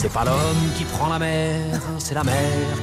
C'est 0.01 0.13
pas 0.13 0.23
l'homme 0.23 0.71
qui 0.77 0.85
prend 0.85 1.09
la 1.09 1.19
mer, 1.19 1.59
c'est 1.97 2.13
la 2.15 2.23
mer 2.23 2.33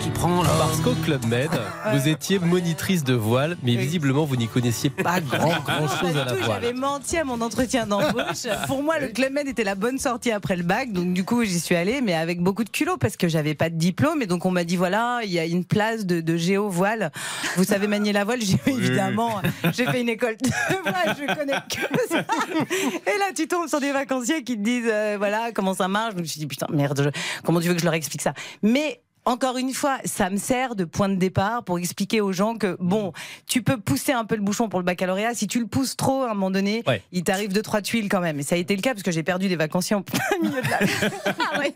qui 0.03 0.11
prend 0.11 0.43
Parce 0.43 0.83
l'homme. 0.83 0.95
qu'au 0.95 1.03
Club 1.03 1.25
Med, 1.27 1.49
vous 1.95 2.09
étiez 2.09 2.39
monitrice 2.39 3.05
de 3.05 3.15
voile, 3.15 3.57
mais 3.63 3.75
visiblement 3.75 4.27
vous 4.27 4.37
n'y 4.37 4.49
connaissiez 4.49 4.91
pas 4.91 5.21
grand 5.23 5.49
grand 5.61 5.89
chose 5.89 6.13
Pas 6.13 6.21
à 6.21 6.25
la 6.27 6.35
voile. 6.35 6.61
J'avais 6.61 6.73
menti 6.75 7.17
à 7.17 7.25
mon 7.25 7.41
entretien 7.41 7.87
d'embauche. 7.87 8.47
Pour 8.67 8.83
moi, 8.83 8.99
le 8.99 9.09
Club 9.09 9.33
Med 9.33 9.49
était 9.49 9.65
la 9.65 9.75
bonne 9.75 9.99
sortie 9.99 10.31
après 10.31 10.57
le 10.57 10.63
bac. 10.63 10.93
Donc, 10.93 11.15
du 11.15 11.25
coup, 11.25 11.43
j'y 11.45 11.59
suis 11.59 11.75
allée, 11.75 12.03
mais 12.03 12.13
avec 12.13 12.43
beaucoup 12.43 12.65
de 12.65 12.69
culot 12.69 12.99
parce 12.99 13.17
que 13.17 13.29
j'avais 13.29 13.55
pas 13.55 13.71
de 13.71 13.77
diplôme. 13.77 14.21
Et 14.21 14.27
donc, 14.27 14.45
on 14.45 14.51
m'a 14.51 14.65
dit 14.65 14.77
voilà, 14.77 15.21
il 15.25 15.31
y 15.33 15.39
a 15.39 15.47
une 15.47 15.65
place 15.65 16.05
de, 16.05 16.21
de 16.21 16.37
géo 16.37 16.69
voile. 16.69 17.13
Vous 17.57 17.65
savez 17.65 17.87
manier 17.87 18.13
la 18.13 18.25
voile 18.25 18.41
J'ai 18.43 18.61
évidemment. 18.71 19.41
J'ai 19.73 19.87
fait 19.87 20.03
une 20.03 20.11
école 20.11 20.37
de 20.37 20.51
voile, 20.83 21.17
je 21.19 21.35
connais 21.35 21.53
que 21.71 22.09
ça. 22.11 22.19
Et 22.19 23.19
là, 23.19 23.33
tu 23.35 23.49
tombes 23.49 23.69
sur 23.69 23.81
des 23.81 23.93
vacanciers 23.93 24.45
qui 24.45 24.59
te 24.59 24.63
disent 24.63 24.91
euh, 24.91 25.15
voilà, 25.17 25.51
comment 25.55 25.73
ça 25.73 25.89
marche? 25.89 26.11
Donc, 26.11 26.19
je 26.19 26.23
me 26.23 26.29
suis 26.29 26.41
dit 26.41 26.47
putain, 26.47 26.67
merde, 26.71 27.06
comment 27.45 27.61
tu 27.61 27.69
veux 27.69 27.75
que 27.75 27.81
je 27.81 27.85
leur 27.85 27.95
explique 27.95 28.23
ça? 28.23 28.35
Mais. 28.63 29.03
Encore 29.27 29.59
une 29.59 29.73
fois, 29.75 29.99
ça 30.05 30.31
me 30.31 30.37
sert 30.37 30.77
de 30.77 30.85
point 30.85 31.09
de 31.09 31.17
départ 31.17 31.65
pour 31.65 31.79
expliquer 31.79 32.21
aux 32.21 32.31
gens 32.33 32.55
que 32.55 32.77
bon, 32.79 33.13
tu 33.49 33.61
peux 33.61 33.77
pousser 33.77 34.13
un 34.13 34.25
peu 34.25 34.37
le 34.37 34.41
bouchon 34.43 34.69
pour 34.69 34.79
le 34.79 34.85
baccalauréat. 34.85 35.35
Si 35.35 35.49
tu 35.49 35.59
le 35.59 35.67
pousses 35.67 35.97
trop, 35.97 36.23
à 36.23 36.31
un 36.31 36.35
moment 36.35 36.53
donné, 36.53 36.85
Ouais. 36.87 37.03
il 37.11 37.25
t'arrive 37.25 37.53
deux 37.53 37.63
trois 37.63 37.83
tuiles 37.83 38.09
quand 38.09 38.21
même. 38.21 38.39
Et 38.39 38.45
ça 38.45 38.55
a 38.55 38.59
été 38.59 38.77
le 38.77 38.83
cas 38.83 38.91
parce 38.93 39.03
que 39.03 39.11
j'ai 39.11 39.25
perdu 39.25 39.49
des 39.49 39.57
vacanciers 39.57 39.97
en 39.97 40.03
plein 40.03 40.21
milieu 40.41 40.63
de 40.63 40.69
la. 40.71 40.79
Ah 41.53 41.59
ouais, 41.59 41.75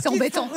c'est 0.00 0.08
embêtant. 0.08 0.48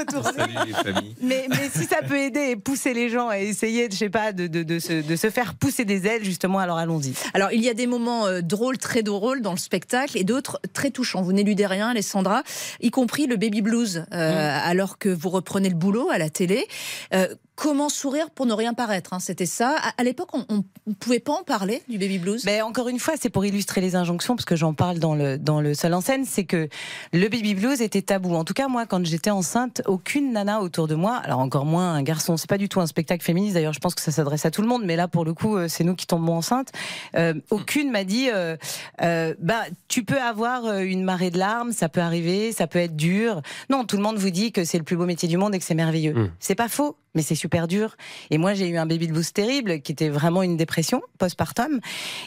Mais, 1.22 1.48
mais 1.50 1.70
si 1.74 1.86
ça 1.86 1.98
peut 2.08 2.18
aider 2.18 2.52
et 2.52 2.56
pousser 2.56 2.94
les 2.94 3.10
gens 3.10 3.28
à 3.30 3.40
essayer, 3.40 3.88
je 3.92 3.96
sais 3.98 4.10
pas, 4.10 4.32
de, 4.32 4.48
de, 4.48 4.64
de, 4.64 4.80
se, 4.80 5.02
de 5.02 5.16
se 5.16 5.30
faire 5.30 5.56
pousser 5.56 5.84
des 5.86 6.06
ailes, 6.06 6.24
justement, 6.24 6.60
alors 6.60 6.78
allons-y. 6.78 7.14
Alors, 7.34 7.52
il 7.52 7.62
y 7.62 7.70
a 7.70 7.74
des 7.74 7.88
moments 7.88 8.28
euh, 8.28 8.42
drôles, 8.42 8.78
très 8.78 9.02
drôles 9.04 9.42
dans 9.42 9.52
le 9.52 9.58
spectacle 9.58 10.18
et 10.18 10.24
d'autres 10.24 10.60
très 10.74 10.92
touchants. 10.92 11.22
Vous 11.22 11.34
n'éludez 11.34 11.66
rien, 11.66 11.90
Alessandra, 11.90 12.44
y 12.82 12.92
compris 12.92 13.26
le 13.28 13.36
baby 13.38 13.62
blues, 13.62 14.06
euh, 14.14 14.60
alors 14.64 14.98
que 15.00 15.10
vous 15.10 15.30
reprenez 15.30 15.70
le 15.70 15.76
boulot 15.76 16.10
à 16.12 16.18
la 16.18 16.30
télé. 16.36 16.68
Euh, 17.14 17.28
comment 17.56 17.90
sourire 17.90 18.30
pour 18.30 18.46
ne 18.46 18.54
rien 18.54 18.74
paraître 18.74 19.14
hein, 19.14 19.20
C'était 19.20 19.46
ça. 19.46 19.76
À, 19.78 19.94
à 19.98 20.04
l'époque, 20.04 20.30
on 20.34 20.64
ne 20.88 20.94
pouvait 20.94 21.20
pas 21.20 21.34
en 21.34 21.44
parler 21.44 21.82
du 21.88 21.98
baby 21.98 22.20
blues. 22.20 22.44
Mais 22.46 22.62
encore 22.62 22.90
une 22.90 23.00
fois, 23.00 23.16
c'est 23.20 23.30
pour 23.30 23.46
illustrer 23.46 23.82
les 23.82 23.96
injonctions, 23.96 24.36
parce 24.36 24.46
que 24.46 24.56
j'en 24.56 24.74
parle 24.74 25.00
dans 25.00 25.16
le, 25.16 25.38
dans 25.38 25.62
le 25.62 25.74
seul 25.74 25.94
en 25.94 26.02
scène, 26.02 26.26
c'est 26.26 26.46
que 26.46 26.70
le 27.14 27.28
baby 27.28 27.56
blues 27.56 27.82
était 27.82 28.02
tabou. 28.02 28.36
En 28.36 28.44
tout 28.44 28.54
cas, 28.54 28.68
moi, 28.68 28.86
quand 28.86 29.06
j'étais 29.06 29.32
enceinte, 29.32 29.82
aucune 29.86 30.34
nana 30.34 30.62
autour 30.62 30.88
de 30.88 30.96
moi, 30.96 31.16
alors 31.16 31.40
encore 31.40 31.66
moins 31.66 31.94
un 31.94 32.04
garçon, 32.04 32.38
c'est 32.38 32.50
pas 32.50 32.58
du 32.58 32.70
tout 32.70 32.82
un 32.82 32.88
spectacle 32.88 33.24
féministe, 33.24 33.56
d'ailleurs, 33.56 33.74
je 33.74 33.80
pense 33.80 33.96
que 33.96 34.02
ça 34.02 34.12
s'adresse 34.12 34.46
à 34.46 34.52
tout 34.52 34.62
le 34.62 34.68
monde, 34.68 34.84
mais 34.86 34.96
là, 34.96 35.08
pour 35.08 35.26
le 35.26 35.34
coup, 35.34 35.56
euh, 35.56 35.68
c'est 35.68 35.84
nous 35.84 35.96
qui 35.96 36.08
tombons 36.08 36.36
enceintes. 36.36 36.72
Euh, 37.16 37.34
aucune 37.50 37.92
m'a 37.92 38.04
dit, 38.04 38.30
euh, 38.32 38.58
euh, 39.02 39.34
bah, 39.40 39.64
tu 39.88 40.04
peux 40.04 40.20
avoir 40.20 40.80
une 40.80 41.04
marée 41.04 41.32
de 41.32 41.38
larmes, 41.38 41.72
ça 41.72 41.90
peut 41.90 42.02
arriver, 42.02 42.52
ça 42.52 42.68
peut 42.68 42.80
être 42.80 42.96
dur. 42.96 43.42
Non, 43.70 43.86
tout 43.86 43.98
le 43.98 44.04
monde 44.04 44.18
vous 44.18 44.30
dit 44.30 44.52
que 44.52 44.64
c'est 44.64 44.78
le 44.78 44.84
plus 44.84 44.96
beau 44.96 45.06
métier 45.06 45.28
du 45.28 45.38
monde 45.38 45.56
et 45.56 45.60
que 45.60 45.66
c'est 45.66 45.76
merveilleux. 45.76 46.14
Mm. 46.14 46.32
C'est 46.40 46.56
pas 46.56 46.70
faux, 46.70 46.98
mais 47.14 47.22
c'est 47.22 47.36
super 47.46 47.68
dur. 47.68 47.96
Et 48.32 48.40
moi, 48.40 48.56
j'ai 48.56 48.68
eu 48.68 48.78
un 48.78 48.88
baby 48.88 49.06
blues 49.06 49.32
terrible, 49.32 49.80
qui 49.82 49.92
était 49.92 50.10
vraiment 50.10 50.42
une 50.42 50.58
dépression 50.58 51.04
postpartum. 51.20 51.80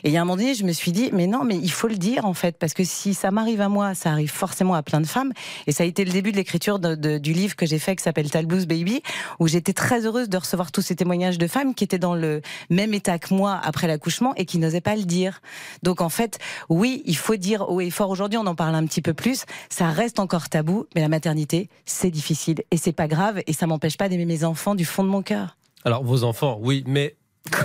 Et 0.04 0.10
il 0.10 0.12
y 0.12 0.16
a 0.16 0.22
un 0.22 0.24
moment 0.24 0.36
donné, 0.36 0.54
je 0.54 0.62
me 0.62 0.70
suis 0.70 0.92
dit, 0.92 1.10
mais 1.12 1.26
non, 1.26 1.42
mais 1.42 1.56
il 1.56 1.72
faut 1.72 1.88
le 1.88 1.96
dire 1.96 2.24
en 2.24 2.34
fait, 2.34 2.56
parce 2.56 2.72
que 2.72 2.84
si 2.84 3.14
ça 3.14 3.32
m'arrive 3.32 3.60
à 3.60 3.68
moi, 3.68 3.96
ça 3.96 4.12
arrive 4.12 4.30
forcément 4.30 4.74
à 4.74 4.84
plein 4.84 5.00
de 5.00 5.08
femmes. 5.08 5.32
Et 5.66 5.72
ça 5.72 5.82
a 5.82 5.86
été 5.88 6.04
le 6.04 6.12
début 6.12 6.30
de 6.30 6.36
l'écriture 6.36 6.78
du 6.78 7.32
livre 7.32 7.56
que 7.56 7.66
j'ai 7.66 7.80
fait, 7.80 7.96
qui 7.96 8.04
s'appelle 8.04 8.30
Tal 8.30 8.46
Blues 8.46 8.68
Baby, 8.68 9.02
où 9.40 9.48
j'étais 9.48 9.72
très 9.72 10.06
heureuse 10.06 10.28
de 10.28 10.36
recevoir 10.36 10.70
tous 10.70 10.82
ces 10.82 10.94
témoignages 10.94 11.38
de 11.38 11.48
femmes 11.48 11.74
qui 11.74 11.82
étaient 11.82 11.98
dans 11.98 12.14
le 12.14 12.40
même 12.70 12.94
état 12.94 13.18
que 13.18 13.34
moi 13.34 13.60
après 13.64 13.88
l'accouchement 13.88 14.34
et 14.36 14.44
qui 14.44 14.58
n'osaient 14.58 14.80
pas 14.80 14.94
le 14.94 15.02
dire. 15.02 15.40
Donc 15.82 16.00
en 16.00 16.10
fait, 16.10 16.38
oui, 16.68 17.02
il 17.06 17.16
faut 17.16 17.34
dire 17.34 17.68
haut 17.68 17.80
et 17.80 17.90
fort. 17.90 18.10
Aujourd'hui, 18.10 18.38
on 18.38 18.46
en 18.46 18.54
parle 18.54 18.76
un 18.76 18.86
petit 18.86 19.02
peu 19.02 19.14
plus. 19.14 19.46
Ça 19.68 19.90
reste 19.90 20.20
encore 20.20 20.48
tabou, 20.48 20.86
mais 20.94 21.00
la 21.00 21.08
maternité, 21.08 21.70
c'est 21.86 22.12
difficile 22.12 22.62
et 22.70 22.76
c'est 22.76 22.92
pas 22.92 23.08
grave 23.08 23.42
et 23.48 23.52
ça 23.52 23.66
m'empêche 23.66 23.96
pas 23.96 24.08
d'aimer 24.08 24.26
mes 24.26 24.44
enfants 24.44 24.76
du 24.76 24.84
fond 24.84 25.02
de 25.02 25.07
mon 25.08 25.22
cœur. 25.22 25.56
Alors 25.84 26.05
vos 26.05 26.22
enfants, 26.25 26.58
oui, 26.60 26.84
mais 26.87 27.16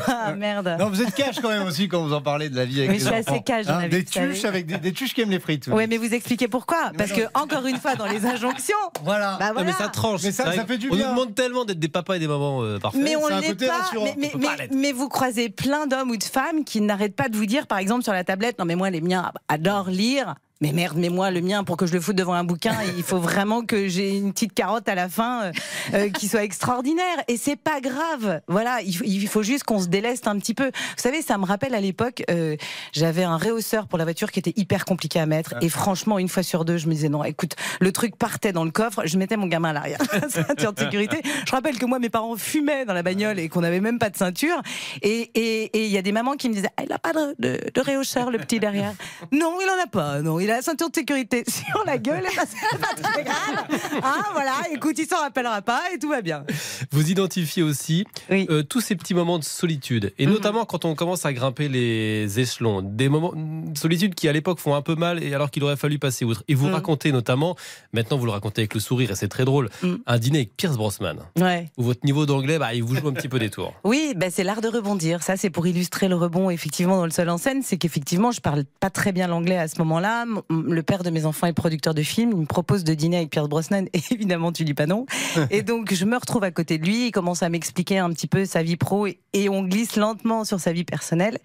Ah 0.07 0.33
merde. 0.33 0.77
Non, 0.79 0.87
vous 0.89 1.01
êtes 1.01 1.13
cash 1.13 1.41
quand 1.41 1.49
même 1.49 1.63
aussi 1.67 1.89
quand 1.89 2.01
vous 2.05 2.13
en 2.13 2.21
parlez 2.21 2.47
de 2.49 2.55
la 2.55 2.63
vie 2.63 2.77
avec 2.79 2.91
Oui, 2.91 2.95
les 2.97 2.99
je 3.03 3.05
suis 3.09 3.13
enfants. 3.19 3.31
assez 3.33 3.43
cash 3.43 3.65
dans 3.65 3.79
la 3.79 3.87
vie, 3.89 3.97
Des 3.97 4.05
tuches 4.05 4.45
avec 4.45 4.65
des, 4.65 4.77
des 4.77 4.93
tuches 4.93 5.13
qui 5.13 5.19
aiment 5.21 5.29
les 5.31 5.41
frites. 5.41 5.67
Oui, 5.69 5.87
mais 5.89 5.97
vous 5.97 6.13
expliquez 6.13 6.47
pourquoi 6.47 6.91
Parce 6.97 7.11
que 7.11 7.21
encore 7.33 7.65
une 7.65 7.75
fois, 7.77 7.95
dans 7.95 8.05
les 8.05 8.25
injonctions, 8.25 8.77
Voilà. 9.03 9.35
bah 9.39 9.47
Non, 9.47 9.53
voilà. 9.55 9.67
mais 9.71 9.73
ça 9.77 9.89
tranche. 9.89 10.21
Mais 10.23 10.31
ça- 10.31 10.53
ça 10.53 10.65
fait 10.65 10.77
du 10.77 10.89
on 10.89 10.95
bien. 10.95 11.07
nous 11.09 11.15
demande 11.15 11.35
tellement 11.35 11.65
d'être 11.65 11.79
des 11.79 11.89
papas 11.89 12.15
et 12.15 12.19
des 12.19 12.27
mamans 12.29 12.63
euh, 12.63 12.79
parfaits. 12.79 13.01
Mais 13.03 13.17
on 13.17 13.27
l'est 13.27 13.55
pas. 13.67 13.89
Mais, 13.95 14.15
mais, 14.17 14.31
On 14.35 14.39
pas 14.39 14.55
mais- 14.57 14.69
mais 14.73 14.91
vous 14.93 15.09
croisez 15.09 15.49
plein 15.49 15.85
d'hommes 15.85 16.11
ou 16.11 16.17
de 16.17 16.23
femmes 16.23 16.63
qui 16.63 16.79
n'arrêtent 16.79 17.15
pas 17.17 17.27
de 17.27 17.35
vous 17.35 17.45
dire, 17.45 17.67
par 17.67 17.79
exemple, 17.79 18.03
sur 18.03 18.13
la 18.13 18.23
tablette, 18.23 18.59
non 18.59 18.65
mais 18.65 18.75
moi 18.75 18.89
les 18.89 19.01
miens 19.01 19.31
adorent 19.49 19.89
lire. 19.89 20.35
Mais 20.63 20.71
merde, 20.71 20.95
mais 20.97 21.09
moi 21.09 21.29
le 21.29 21.41
mien 21.41 21.65
pour 21.65 21.75
que 21.75 21.85
je 21.85 21.91
le 21.91 21.99
foute 21.99 22.15
devant 22.15 22.31
un 22.33 22.45
bouquin, 22.45 22.73
il 22.97 23.03
faut 23.03 23.17
vraiment 23.19 23.63
que 23.65 23.89
j'ai 23.89 24.15
une 24.15 24.31
petite 24.31 24.53
carotte 24.53 24.87
à 24.87 24.95
la 24.95 25.09
fin 25.09 25.43
euh, 25.43 25.51
euh, 25.93 26.09
qui 26.09 26.29
soit 26.29 26.43
extraordinaire. 26.45 27.17
Et 27.27 27.35
c'est 27.35 27.57
pas 27.57 27.81
grave. 27.81 28.39
Voilà, 28.47 28.81
il, 28.81 28.93
faut- 28.95 29.03
il 29.03 29.27
faut 29.27 29.43
juste 29.43 29.65
qu'on 29.65 29.79
se 29.79 29.87
déleste 29.87 30.25
un 30.25 30.39
petit 30.39 30.53
peu. 30.53 30.67
Vous 30.67 30.71
savez, 31.03 31.21
ça 31.21 31.37
me 31.37 31.43
rappelle 31.45 31.75
à 31.75 31.81
l'époque, 31.81 32.23
euh, 32.31 32.55
j'avais 32.93 33.23
un 33.25 33.35
réhausseur 33.35 33.87
pour 33.87 33.97
la 33.97 34.05
voiture 34.05 34.31
qui 34.31 34.39
était 34.39 34.53
hyper 34.55 34.85
compliqué 34.85 35.19
à 35.19 35.25
mettre. 35.25 35.53
Et 35.61 35.67
franchement, 35.67 36.17
une 36.17 36.29
fois 36.29 36.43
sur 36.43 36.63
deux, 36.63 36.77
je 36.77 36.87
me 36.87 36.93
disais 36.93 37.09
non, 37.09 37.25
écoute, 37.25 37.55
le 37.81 37.91
truc 37.91 38.15
partait 38.15 38.53
dans 38.53 38.63
le 38.63 38.71
coffre, 38.71 39.01
je 39.05 39.17
mettais 39.17 39.35
mon 39.35 39.47
gamin 39.47 39.71
à 39.71 39.73
l'arrière, 39.73 39.99
ceinture 40.29 40.71
de 40.71 40.79
sécurité. 40.79 41.21
Je 41.45 41.51
rappelle 41.51 41.77
que 41.77 41.85
moi, 41.85 41.99
mes 41.99 42.09
parents 42.09 42.37
fumaient 42.37 42.85
dans 42.85 42.93
la 42.93 43.03
bagnole 43.03 43.37
et 43.37 43.49
qu'on 43.49 43.61
n'avait 43.61 43.81
même 43.81 43.99
pas 43.99 44.09
de 44.09 44.15
ceinture. 44.15 44.61
Et 45.01 45.29
et- 45.35 45.63
et 45.77 45.85
il 45.87 45.91
y 45.91 45.97
a 45.97 46.01
des 46.01 46.13
mamans 46.13 46.35
qui 46.35 46.47
me 46.47 46.53
disaient, 46.53 46.69
ah, 46.77 46.83
il 46.85 46.91
a 46.93 46.99
pas 46.99 47.11
de, 47.11 47.35
de, 47.39 47.59
de 47.73 47.81
réhausseur, 47.81 48.31
le 48.31 48.37
petit 48.37 48.59
derrière. 48.59 48.93
Non, 49.33 49.57
il 49.61 49.67
en 49.69 49.83
a 49.83 49.87
pas. 49.87 50.21
Non, 50.21 50.39
il 50.39 50.49
a 50.51 50.52
la 50.53 50.61
ceinture 50.61 50.89
de 50.89 50.95
sécurité 50.95 51.43
sur 51.47 51.83
la 51.85 51.97
gueule. 51.97 52.23
C'est 52.71 52.79
pas 52.79 52.93
très 53.01 53.23
grave. 53.23 53.79
Ah, 54.03 54.23
voilà. 54.33 54.53
Écoute, 54.73 54.95
il 54.97 55.05
s'en 55.07 55.17
rappellera 55.19 55.61
pas 55.61 55.81
et 55.93 55.99
tout 55.99 56.09
va 56.09 56.21
bien. 56.21 56.43
Vous 56.91 57.09
identifiez 57.09 57.63
aussi 57.63 58.05
Oui. 58.29 58.47
euh, 58.49 58.63
tous 58.63 58.81
ces 58.81 58.95
petits 58.95 59.13
moments 59.13 59.39
de 59.39 59.43
solitude, 59.43 60.13
et 60.17 60.25
Mhm. 60.25 60.33
notamment 60.33 60.65
quand 60.65 60.85
on 60.85 60.95
commence 60.95 61.25
à 61.25 61.33
grimper 61.33 61.67
les 61.69 62.39
échelons, 62.39 62.81
des 62.81 63.09
moments 63.09 63.33
de 63.35 63.77
solitude 63.77 64.15
qui 64.15 64.27
à 64.27 64.31
l'époque 64.33 64.59
font 64.59 64.75
un 64.75 64.81
peu 64.81 64.95
mal, 64.95 65.23
et 65.23 65.33
alors 65.33 65.51
qu'il 65.51 65.63
aurait 65.63 65.75
fallu 65.77 65.99
passer 65.99 66.25
outre. 66.25 66.43
Et 66.47 66.55
vous 66.55 66.67
Mhm. 66.67 66.73
racontez 66.73 67.11
notamment, 67.11 67.55
maintenant 67.93 68.17
vous 68.17 68.25
le 68.25 68.31
racontez 68.31 68.61
avec 68.61 68.73
le 68.73 68.79
sourire, 68.79 69.11
et 69.11 69.15
c'est 69.15 69.27
très 69.27 69.45
drôle, 69.45 69.69
Mhm. 69.81 69.99
un 70.05 70.17
dîner 70.17 70.37
avec 70.39 70.55
Pierce 70.57 70.77
Brosnan, 70.77 71.17
Ouais. 71.39 71.71
où 71.77 71.83
votre 71.83 72.05
niveau 72.05 72.25
d'anglais, 72.25 72.59
bah, 72.59 72.73
il 72.73 72.83
vous 72.83 72.95
joue 72.95 73.07
un 73.07 73.13
petit 73.13 73.29
peu 73.29 73.39
des 73.39 73.49
tours. 73.49 73.73
Oui, 73.83 74.13
ben 74.15 74.29
c'est 74.31 74.43
l'art 74.43 74.61
de 74.61 74.67
rebondir. 74.67 75.23
Ça, 75.23 75.37
c'est 75.37 75.49
pour 75.49 75.65
illustrer 75.67 76.07
le 76.07 76.15
rebond, 76.15 76.49
effectivement, 76.49 76.97
dans 76.97 77.05
le 77.05 77.11
seul 77.11 77.29
en 77.29 77.37
scène. 77.37 77.61
C'est 77.63 77.77
qu'effectivement, 77.77 78.31
je 78.31 78.41
parle 78.41 78.63
pas 78.79 78.89
très 78.89 79.11
bien 79.11 79.27
l'anglais 79.27 79.57
à 79.57 79.67
ce 79.67 79.77
moment-là. 79.79 80.25
Le 80.49 80.83
père 80.83 81.03
de 81.03 81.09
mes 81.09 81.25
enfants 81.25 81.47
est 81.47 81.53
producteur 81.53 81.93
de 81.93 82.03
films. 82.03 82.31
Il 82.31 82.37
me 82.37 82.45
propose 82.45 82.83
de 82.83 82.93
dîner 82.93 83.17
avec 83.17 83.29
Pierce 83.29 83.47
Brosnan. 83.47 83.85
Et 83.93 84.01
évidemment, 84.11 84.51
tu 84.51 84.63
dis 84.63 84.73
pas 84.73 84.85
non. 84.85 85.05
Et 85.49 85.61
donc, 85.61 85.93
je 85.93 86.05
me 86.05 86.17
retrouve 86.17 86.43
à 86.43 86.51
côté 86.51 86.77
de 86.77 86.85
lui. 86.85 87.07
Il 87.07 87.11
commence 87.11 87.43
à 87.43 87.49
m'expliquer 87.49 87.99
un 87.99 88.09
petit 88.11 88.27
peu 88.27 88.45
sa 88.45 88.63
vie 88.63 88.77
pro 88.77 89.07
et, 89.07 89.19
et 89.33 89.49
on 89.49 89.63
glisse 89.63 89.95
lentement 89.95 90.45
sur 90.45 90.59
sa 90.59 90.73
vie 90.73 90.83
personnelle. 90.83 91.37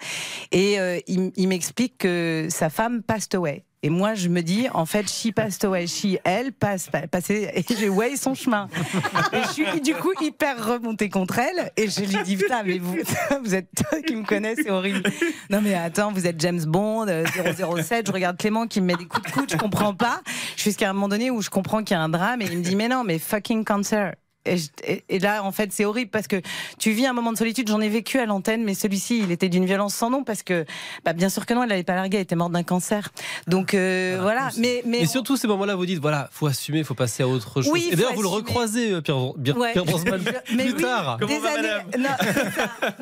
Et 0.52 0.78
euh, 0.78 0.98
il, 1.06 1.32
il 1.36 1.48
m'explique 1.48 1.98
que 1.98 2.48
sa 2.50 2.70
femme 2.70 3.02
passed 3.02 3.34
away. 3.34 3.64
Et 3.84 3.90
moi, 3.90 4.14
je 4.14 4.28
me 4.28 4.42
dis, 4.42 4.66
en 4.74 4.86
fait, 4.86 5.08
she 5.08 5.32
passed 5.32 5.62
away, 5.64 5.86
she, 5.86 6.18
elle, 6.24 6.52
passe, 6.52 6.88
pa- 6.88 7.06
passé, 7.06 7.48
et 7.54 7.64
j'ai 7.78 7.88
way 7.88 8.16
son 8.16 8.34
chemin. 8.34 8.68
Et 9.32 9.40
je 9.42 9.48
suis, 9.52 9.80
du 9.80 9.94
coup, 9.94 10.10
hyper 10.20 10.66
remontée 10.66 11.08
contre 11.08 11.38
elle. 11.38 11.70
Et 11.76 11.88
je 11.88 12.00
lui 12.00 12.16
dis, 12.24 12.36
putain, 12.36 12.64
mais 12.64 12.78
vous, 12.78 12.96
vous 13.44 13.54
êtes 13.54 13.68
toi 13.76 14.00
qui 14.02 14.16
me 14.16 14.24
connais, 14.24 14.56
c'est 14.56 14.70
horrible. 14.70 15.02
Non, 15.48 15.60
mais 15.62 15.74
attends, 15.74 16.10
vous 16.10 16.26
êtes 16.26 16.40
James 16.40 16.64
Bond, 16.66 17.06
euh, 17.08 17.24
007, 17.82 18.08
je 18.08 18.12
regarde 18.12 18.36
Clément 18.36 18.66
qui 18.66 18.80
me 18.80 18.86
met 18.86 18.96
des 18.96 19.06
coups 19.06 19.26
de 19.26 19.32
coude, 19.32 19.50
je 19.52 19.56
comprends 19.56 19.94
pas. 19.94 20.22
Jusqu'à 20.56 20.90
un 20.90 20.92
moment 20.92 21.08
donné 21.08 21.30
où 21.30 21.40
je 21.40 21.50
comprends 21.50 21.84
qu'il 21.84 21.96
y 21.96 22.00
a 22.00 22.02
un 22.02 22.08
drame 22.08 22.42
et 22.42 22.46
il 22.46 22.58
me 22.58 22.62
dit, 22.64 22.74
mais 22.74 22.88
non, 22.88 23.04
mais 23.04 23.20
fucking 23.20 23.64
cancer. 23.64 24.14
Et, 24.48 24.56
je- 24.58 24.68
et- 24.84 25.04
et 25.08 25.18
là, 25.18 25.42
en 25.44 25.52
fait, 25.52 25.72
c'est 25.72 25.84
horrible 25.84 26.10
parce 26.10 26.26
que 26.26 26.36
tu 26.78 26.90
vis 26.92 27.06
un 27.06 27.12
moment 27.12 27.32
de 27.32 27.38
solitude. 27.38 27.68
J'en 27.68 27.80
ai 27.80 27.88
vécu 27.88 28.18
à 28.18 28.26
l'antenne, 28.26 28.64
mais 28.64 28.74
celui-ci, 28.74 29.18
il 29.20 29.30
était 29.30 29.48
d'une 29.48 29.64
violence 29.66 29.94
sans 29.94 30.10
nom 30.10 30.24
parce 30.24 30.42
que, 30.42 30.64
bah, 31.04 31.12
bien 31.12 31.28
sûr 31.28 31.46
que 31.46 31.54
non, 31.54 31.62
elle 31.62 31.68
n'avait 31.70 31.82
pas 31.82 31.94
largué, 31.94 32.16
elle 32.18 32.22
était 32.22 32.36
morte 32.36 32.52
d'un 32.52 32.62
cancer. 32.62 33.10
Donc 33.46 33.74
euh, 33.74 34.18
voilà. 34.20 34.48
Mais, 34.56 34.82
mais 34.86 35.00
Et 35.00 35.06
surtout 35.06 35.36
ces 35.36 35.46
moments-là, 35.48 35.74
vous 35.76 35.86
dites 35.86 36.00
voilà, 36.00 36.28
faut 36.32 36.46
assumer, 36.46 36.84
faut 36.84 36.94
passer 36.94 37.22
à 37.22 37.28
autre 37.28 37.62
chose. 37.62 37.70
Oui, 37.72 37.88
et 37.92 37.96
d'ailleurs, 37.96 38.14
vous 38.14 38.22
le 38.22 38.28
recroisez, 38.28 38.92
euh, 38.92 39.00
Pierre, 39.00 39.16
Pierre, 39.42 39.56
Ouais. 39.56 39.72
Pierre 39.72 39.84
Brosnan, 39.84 40.18
Mais 40.54 40.64
plus 40.64 40.74
oui, 40.74 40.82
tard. 40.82 41.18
des 41.18 41.34
années- 41.34 42.02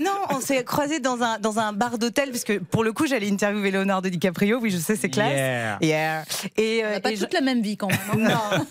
Non, 0.00 0.10
on 0.30 0.40
s'est 0.40 0.64
croisés 0.64 1.00
dans 1.00 1.22
un, 1.22 1.38
dans 1.38 1.58
un 1.58 1.72
bar 1.72 1.98
d'hôtel, 1.98 2.30
parce 2.30 2.44
que 2.44 2.58
pour 2.58 2.84
le 2.84 2.92
coup, 2.92 3.06
j'allais 3.06 3.30
interviewer 3.30 3.70
Leonardo 3.70 4.08
DiCaprio. 4.08 4.58
Oui, 4.60 4.70
je 4.70 4.78
sais, 4.78 4.96
c'est 4.96 5.08
classe. 5.08 5.32
Yeah. 5.36 5.78
Yeah. 5.80 6.24
Et, 6.56 6.80
On 6.82 6.86
euh, 6.86 6.92
n'a 6.94 7.00
pas 7.00 7.12
et 7.12 7.16
je- 7.16 7.20
toute 7.24 7.34
la 7.34 7.40
même 7.40 7.60
vie 7.62 7.76
quand 7.76 7.88
même. 7.88 7.98
hein. 8.12 8.16
Non, 8.18 8.64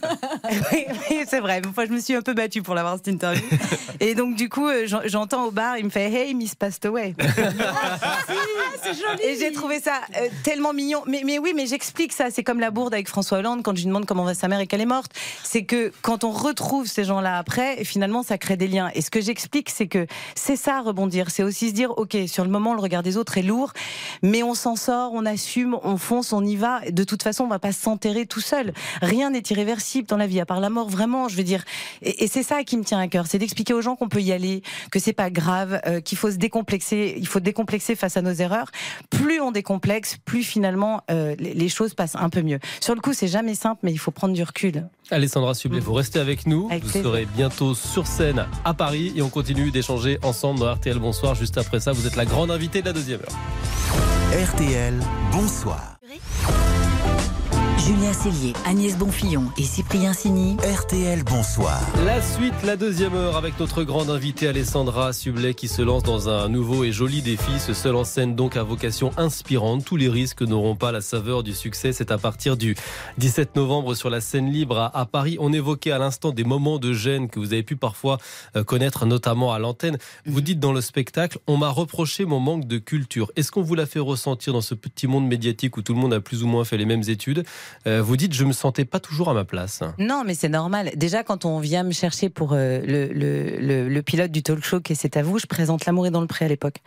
oui, 0.71 0.85
oui, 1.11 1.17
c'est 1.27 1.39
vrai. 1.39 1.61
Moi, 1.75 1.85
je 1.85 1.91
me 1.91 1.99
suis 1.99 2.15
un 2.15 2.21
peu 2.21 2.33
battue 2.33 2.61
pour 2.65 2.75
l'avoir 2.75 2.95
cette 2.97 3.07
interview. 3.07 3.43
Et 3.99 4.15
donc, 4.15 4.35
du 4.35 4.49
coup, 4.49 4.67
euh, 4.67 4.83
j'en- 4.87 5.01
j'entends 5.05 5.45
au 5.45 5.51
bar, 5.51 5.77
il 5.77 5.85
me 5.85 5.89
fait 5.89 6.11
Hey, 6.11 6.33
Miss 6.33 6.55
Passed 6.55 6.85
Away. 6.85 7.15
joli. 8.85 9.23
Et 9.23 9.37
j'ai 9.39 9.51
trouvé 9.51 9.79
ça 9.79 10.01
euh, 10.17 10.27
tellement 10.43 10.73
mignon. 10.73 11.01
Mais, 11.07 11.21
mais 11.25 11.39
oui, 11.39 11.53
mais 11.55 11.65
j'explique 11.67 12.13
ça. 12.13 12.29
C'est 12.31 12.43
comme 12.43 12.59
la 12.59 12.71
bourde 12.71 12.93
avec 12.93 13.07
François 13.07 13.39
Hollande 13.39 13.61
quand 13.63 13.71
je 13.75 13.81
lui 13.81 13.87
demande 13.87 14.05
comment 14.05 14.23
va 14.23 14.33
sa 14.33 14.47
mère 14.47 14.59
et 14.59 14.67
qu'elle 14.67 14.81
est 14.81 14.85
morte. 14.85 15.11
C'est 15.43 15.63
que 15.63 15.91
quand 16.01 16.23
on 16.23 16.31
retrouve 16.31 16.87
ces 16.87 17.03
gens-là 17.03 17.37
après, 17.37 17.83
finalement, 17.83 18.23
ça 18.23 18.37
crée 18.37 18.57
des 18.57 18.67
liens. 18.67 18.89
Et 18.95 19.01
ce 19.01 19.09
que 19.09 19.21
j'explique, 19.21 19.69
c'est 19.69 19.87
que 19.87 20.05
c'est 20.35 20.55
ça, 20.55 20.81
rebondir. 20.81 21.29
C'est 21.29 21.43
aussi 21.43 21.69
se 21.69 21.73
dire, 21.73 21.97
OK, 21.97 22.17
sur 22.27 22.43
le 22.43 22.49
moment, 22.49 22.73
le 22.73 22.81
regard 22.81 23.03
des 23.03 23.17
autres 23.17 23.37
est 23.37 23.41
lourd, 23.43 23.73
mais 24.21 24.43
on 24.43 24.53
s'en 24.53 24.75
sort, 24.75 25.11
on 25.13 25.25
assume, 25.25 25.77
on 25.83 25.97
fonce, 25.97 26.33
on 26.33 26.43
y 26.43 26.55
va. 26.55 26.81
De 26.91 27.03
toute 27.03 27.23
façon, 27.23 27.45
on 27.45 27.47
va 27.47 27.59
pas 27.59 27.71
s'enterrer 27.71 28.25
tout 28.25 28.41
seul. 28.41 28.73
Rien 29.01 29.29
n'est 29.29 29.43
irréversible 29.49 30.07
dans 30.07 30.17
la 30.17 30.27
vie, 30.27 30.39
à 30.39 30.45
part 30.45 30.59
la 30.59 30.69
mort, 30.69 30.89
vraiment. 30.89 31.27
Je 31.27 31.37
veux 31.37 31.43
dire, 31.43 31.63
et, 32.01 32.23
et 32.23 32.27
c'est 32.27 32.43
ça 32.43 32.54
qui 32.63 32.77
me 32.77 32.83
tient 32.83 32.99
à 32.99 33.07
cœur, 33.07 33.25
c'est 33.27 33.37
d'expliquer 33.37 33.73
aux 33.73 33.81
gens 33.81 33.95
qu'on 33.95 34.09
peut 34.09 34.21
y 34.21 34.31
aller, 34.31 34.61
que 34.91 34.99
c'est 34.99 35.13
pas 35.13 35.29
grave, 35.29 35.79
euh, 35.85 36.01
qu'il 36.01 36.17
faut 36.17 36.31
se 36.31 36.37
décomplexer, 36.37 37.15
il 37.17 37.27
faut 37.27 37.39
décomplexer 37.39 37.95
face 37.95 38.17
à 38.17 38.21
nos 38.21 38.33
erreurs. 38.33 38.71
Plus 39.09 39.41
on 39.41 39.51
décomplexe, 39.51 40.17
plus 40.23 40.43
finalement 40.43 41.01
euh, 41.11 41.35
les, 41.39 41.53
les 41.53 41.69
choses 41.69 41.93
passent 41.93 42.15
un 42.15 42.29
peu 42.29 42.41
mieux. 42.41 42.59
Sur 42.79 42.95
le 42.95 43.01
coup, 43.01 43.13
c'est 43.13 43.27
jamais 43.27 43.55
simple, 43.55 43.81
mais 43.83 43.91
il 43.91 43.97
faut 43.97 44.11
prendre 44.11 44.33
du 44.33 44.43
recul. 44.43 44.87
Alessandra 45.11 45.53
Sublet, 45.53 45.79
vous 45.79 45.93
restez 45.93 46.19
avec 46.19 46.47
nous. 46.47 46.67
Avec 46.69 46.83
vous 46.83 46.89
plaisir. 46.89 47.09
serez 47.09 47.25
bientôt 47.25 47.75
sur 47.75 48.07
scène 48.07 48.45
à 48.63 48.73
Paris 48.73 49.13
et 49.15 49.21
on 49.21 49.29
continue 49.29 49.71
d'échanger 49.71 50.17
ensemble 50.23 50.59
dans 50.59 50.73
RTL 50.73 50.97
Bonsoir. 50.97 51.35
Juste 51.35 51.57
après 51.57 51.79
ça, 51.79 51.91
vous 51.91 52.07
êtes 52.07 52.15
la 52.15 52.25
grande 52.25 52.51
invitée 52.51 52.81
de 52.81 52.87
la 52.87 52.93
deuxième 52.93 53.19
heure. 53.21 54.45
RTL, 54.53 54.93
bonsoir. 55.31 55.94
Julien 57.85 58.13
Cellier, 58.13 58.53
Agnès 58.65 58.97
Bonfillon 58.97 59.43
et 59.59 59.63
Cyprien 59.63 60.11
Sini. 60.13 60.57
RTL, 60.57 61.23
bonsoir. 61.23 61.79
La 62.03 62.19
suite, 62.19 62.55
la 62.63 62.77
deuxième 62.77 63.13
heure 63.13 63.37
avec 63.37 63.59
notre 63.59 63.83
grande 63.83 64.09
invitée 64.09 64.47
Alessandra 64.47 65.13
Sublet 65.13 65.53
qui 65.53 65.67
se 65.67 65.83
lance 65.83 66.01
dans 66.01 66.27
un 66.27 66.49
nouveau 66.49 66.83
et 66.83 66.91
joli 66.91 67.21
défi. 67.21 67.59
Ce 67.59 67.75
seul 67.75 67.95
en 67.95 68.03
scène 68.03 68.35
donc 68.35 68.57
à 68.57 68.63
vocation 68.63 69.11
inspirante. 69.17 69.85
Tous 69.85 69.97
les 69.97 70.09
risques 70.09 70.41
n'auront 70.41 70.75
pas 70.75 70.91
la 70.91 71.01
saveur 71.01 71.43
du 71.43 71.53
succès. 71.53 71.93
C'est 71.93 72.09
à 72.09 72.17
partir 72.17 72.57
du 72.57 72.75
17 73.19 73.55
novembre 73.55 73.93
sur 73.93 74.09
la 74.09 74.19
scène 74.19 74.49
libre 74.51 74.89
à, 74.91 75.05
Paris. 75.05 75.37
On 75.39 75.53
évoquait 75.53 75.91
à 75.91 75.99
l'instant 75.99 76.31
des 76.31 76.43
moments 76.43 76.79
de 76.79 76.91
gêne 76.91 77.29
que 77.29 77.37
vous 77.37 77.53
avez 77.53 77.61
pu 77.61 77.75
parfois 77.75 78.17
euh, 78.55 78.63
connaître, 78.63 79.05
notamment 79.05 79.53
à 79.53 79.59
l'antenne. 79.59 79.99
Vous 80.25 80.41
dites 80.41 80.59
dans 80.59 80.73
le 80.73 80.81
spectacle, 80.81 81.37
on 81.45 81.57
m'a 81.57 81.69
reproché 81.69 82.25
mon 82.25 82.39
manque 82.39 82.65
de 82.65 82.79
culture. 82.79 83.31
Est-ce 83.35 83.51
qu'on 83.51 83.61
vous 83.61 83.75
l'a 83.75 83.85
fait 83.85 83.99
ressentir 83.99 84.53
dans 84.53 84.61
ce 84.61 84.73
petit 84.73 85.05
monde 85.05 85.27
médiatique 85.27 85.77
où 85.77 85.83
tout 85.83 85.93
le 85.93 85.99
monde 85.99 86.15
a 86.15 86.19
plus 86.19 86.41
ou 86.41 86.47
moins 86.47 86.65
fait 86.65 86.77
les 86.77 86.85
mêmes 86.85 87.03
études? 87.07 87.45
Euh, 87.87 88.01
Vous 88.01 88.17
dites, 88.17 88.33
je 88.33 88.43
me 88.45 88.51
sentais 88.53 88.85
pas 88.85 88.99
toujours 88.99 89.29
à 89.29 89.33
ma 89.33 89.45
place. 89.45 89.81
Non, 89.99 90.23
mais 90.25 90.33
c'est 90.33 90.49
normal. 90.49 90.91
Déjà, 90.95 91.23
quand 91.23 91.45
on 91.45 91.59
vient 91.59 91.83
me 91.83 91.91
chercher 91.91 92.29
pour 92.29 92.53
euh, 92.53 92.79
le, 92.85 93.07
le, 93.13 93.57
le, 93.59 93.89
le 93.89 94.01
pilote 94.01 94.31
du 94.31 94.41
talk 94.43 94.63
show 94.63 94.79
qui 94.81 94.93
est 94.93 94.95
C'est 94.95 95.17
à 95.17 95.23
vous, 95.23 95.37
je 95.39 95.45
présente 95.45 95.85
L'amour 95.85 96.07
est 96.07 96.11
dans 96.11 96.21
le 96.21 96.27
pré 96.27 96.45
à 96.45 96.47
l'époque. 96.47 96.77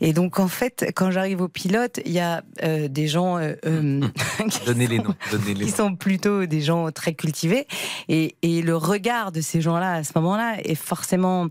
Et 0.00 0.12
donc, 0.12 0.38
en 0.40 0.48
fait, 0.48 0.90
quand 0.96 1.10
j'arrive 1.10 1.40
au 1.42 1.48
pilote, 1.48 2.00
il 2.04 2.12
y 2.12 2.20
a 2.20 2.42
euh, 2.62 2.88
des 2.88 3.06
gens 3.08 3.38
qui 3.62 4.60
Donnez 4.66 4.86
les 4.86 4.96
sont- 4.98 5.02
noms. 5.04 5.14
Donnez 5.30 5.54
les 5.54 5.64
qui 5.66 5.70
noms. 5.70 5.76
sont 5.76 5.96
plutôt 5.96 6.46
des 6.46 6.60
gens 6.60 6.90
très 6.90 7.14
cultivés. 7.14 7.66
Et, 8.08 8.36
et 8.42 8.62
le 8.62 8.76
regard 8.76 9.32
de 9.32 9.40
ces 9.40 9.60
gens-là 9.60 9.92
à 9.94 10.04
ce 10.04 10.12
moment-là 10.16 10.56
est 10.64 10.74
forcément 10.74 11.46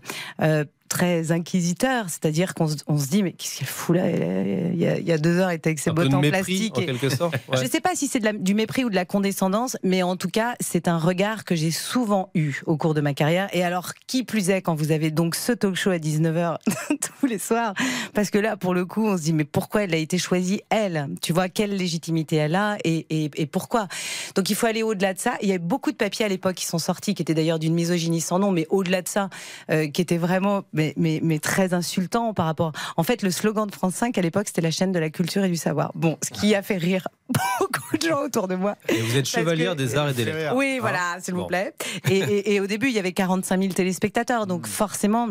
très 0.92 1.32
inquisiteur. 1.32 2.04
C'est-à-dire 2.08 2.54
qu'on 2.54 2.68
se, 2.68 2.76
dit, 3.08 3.22
mais 3.22 3.32
qu'est-ce 3.32 3.58
qu'elle 3.58 3.66
fout 3.68 3.96
là? 3.96 4.08
Il 4.10 4.78
y, 4.78 4.86
a, 4.86 4.98
il 4.98 5.06
y 5.06 5.12
a 5.12 5.18
deux 5.18 5.38
heures, 5.38 5.48
elle 5.50 5.56
était 5.56 5.70
avec 5.70 5.78
ses 5.78 5.90
Un 5.90 5.94
bottes 5.94 6.12
en 6.12 6.20
mépris, 6.20 6.42
plastique. 6.70 6.78
en 6.78 6.80
et- 6.82 6.86
quelque 6.86 7.08
sorte. 7.08 7.34
je 7.54 7.62
ne 7.62 7.68
sais 7.68 7.80
pas 7.80 7.94
si 7.94 8.06
c'est 8.08 8.20
du 8.42 8.54
mépris 8.54 8.84
ou 8.84 8.90
de 8.90 8.94
la 8.94 9.04
condescendance, 9.04 9.76
mais 9.82 10.02
en 10.02 10.16
tout 10.16 10.28
cas, 10.28 10.54
c'est 10.60 10.88
un 10.88 10.98
regard 10.98 11.44
que 11.44 11.54
j'ai 11.54 11.70
souvent 11.70 12.30
eu 12.34 12.60
au 12.66 12.76
cours 12.76 12.94
de 12.94 13.00
ma 13.00 13.14
carrière. 13.14 13.48
Et 13.52 13.64
alors, 13.64 13.92
qui 14.06 14.22
plus 14.22 14.50
est, 14.50 14.60
quand 14.62 14.74
vous 14.74 14.92
avez 14.92 15.10
donc 15.10 15.34
ce 15.34 15.52
talk 15.52 15.74
show 15.74 15.90
à 15.90 15.96
19h 15.98 16.58
tous 17.20 17.26
les 17.26 17.38
soirs, 17.38 17.74
parce 18.14 18.30
que 18.30 18.38
là, 18.38 18.56
pour 18.56 18.74
le 18.74 18.84
coup, 18.84 19.06
on 19.06 19.16
se 19.16 19.22
dit, 19.22 19.32
mais 19.32 19.44
pourquoi 19.44 19.84
elle 19.84 19.94
a 19.94 19.98
été 19.98 20.18
choisie, 20.18 20.60
elle? 20.70 21.08
Tu 21.22 21.32
vois, 21.32 21.48
quelle 21.48 21.74
légitimité 21.76 22.36
elle 22.36 22.54
a 22.54 22.76
et, 22.84 23.06
et- 23.10 23.30
et 23.36 23.46
pourquoi? 23.46 23.88
Donc, 24.34 24.50
il 24.50 24.56
faut 24.56 24.66
aller 24.66 24.82
au-delà 24.82 25.14
de 25.14 25.18
ça. 25.18 25.34
Il 25.42 25.48
y 25.48 25.52
a 25.52 25.58
beaucoup 25.58 25.90
de 25.90 25.96
papiers 25.96 26.24
à 26.24 26.28
l'époque 26.28 26.54
qui 26.56 26.66
sont 26.66 26.78
sortis, 26.78 27.14
qui 27.14 27.22
étaient 27.22 27.34
d'ailleurs 27.34 27.58
d'une 27.58 27.74
misogynie 27.74 28.20
sans 28.20 28.38
nom, 28.38 28.50
mais 28.52 28.66
au-delà 28.70 29.02
de 29.02 29.08
ça, 29.08 29.30
euh, 29.70 29.88
qui 29.88 30.00
étaient 30.02 30.18
vraiment 30.18 30.62
mais, 30.82 30.94
mais, 30.96 31.20
mais 31.22 31.38
très 31.38 31.74
insultants 31.74 32.34
par 32.34 32.46
rapport. 32.46 32.72
En 32.96 33.02
fait, 33.02 33.22
le 33.22 33.30
slogan 33.30 33.66
de 33.68 33.74
France 33.74 33.94
5 33.94 34.16
à 34.18 34.20
l'époque, 34.22 34.44
c'était 34.48 34.60
la 34.60 34.70
chaîne 34.70 34.92
de 34.92 34.98
la 34.98 35.10
culture 35.10 35.44
et 35.44 35.48
du 35.48 35.56
savoir. 35.56 35.92
Bon, 35.94 36.18
ce 36.22 36.30
qui 36.30 36.54
a 36.54 36.62
fait 36.62 36.76
rire 36.76 37.06
beaucoup 37.60 37.96
de 37.96 38.02
gens 38.08 38.22
autour 38.24 38.48
de 38.48 38.54
moi. 38.56 38.76
Et 38.88 39.00
vous 39.00 39.16
êtes 39.16 39.26
chevalière 39.26 39.72
que- 39.72 39.78
des 39.78 39.96
arts 39.96 40.10
et 40.10 40.14
des 40.14 40.24
lettres. 40.24 40.54
Oui, 40.56 40.78
voilà, 40.80 41.16
s'il 41.20 41.34
vous 41.34 41.40
Bon. 41.42 41.46
plaît. 41.46 41.72
Et, 42.10 42.18
et- 42.18 42.54
et 42.54 42.60
au 42.60 42.66
début, 42.66 42.88
il 42.88 42.94
y 42.94 42.98
avait 42.98 43.12
45 43.12 43.60
000 43.60 43.72
téléspectateurs, 43.72 44.46
donc 44.46 44.66
forcément, 44.66 45.28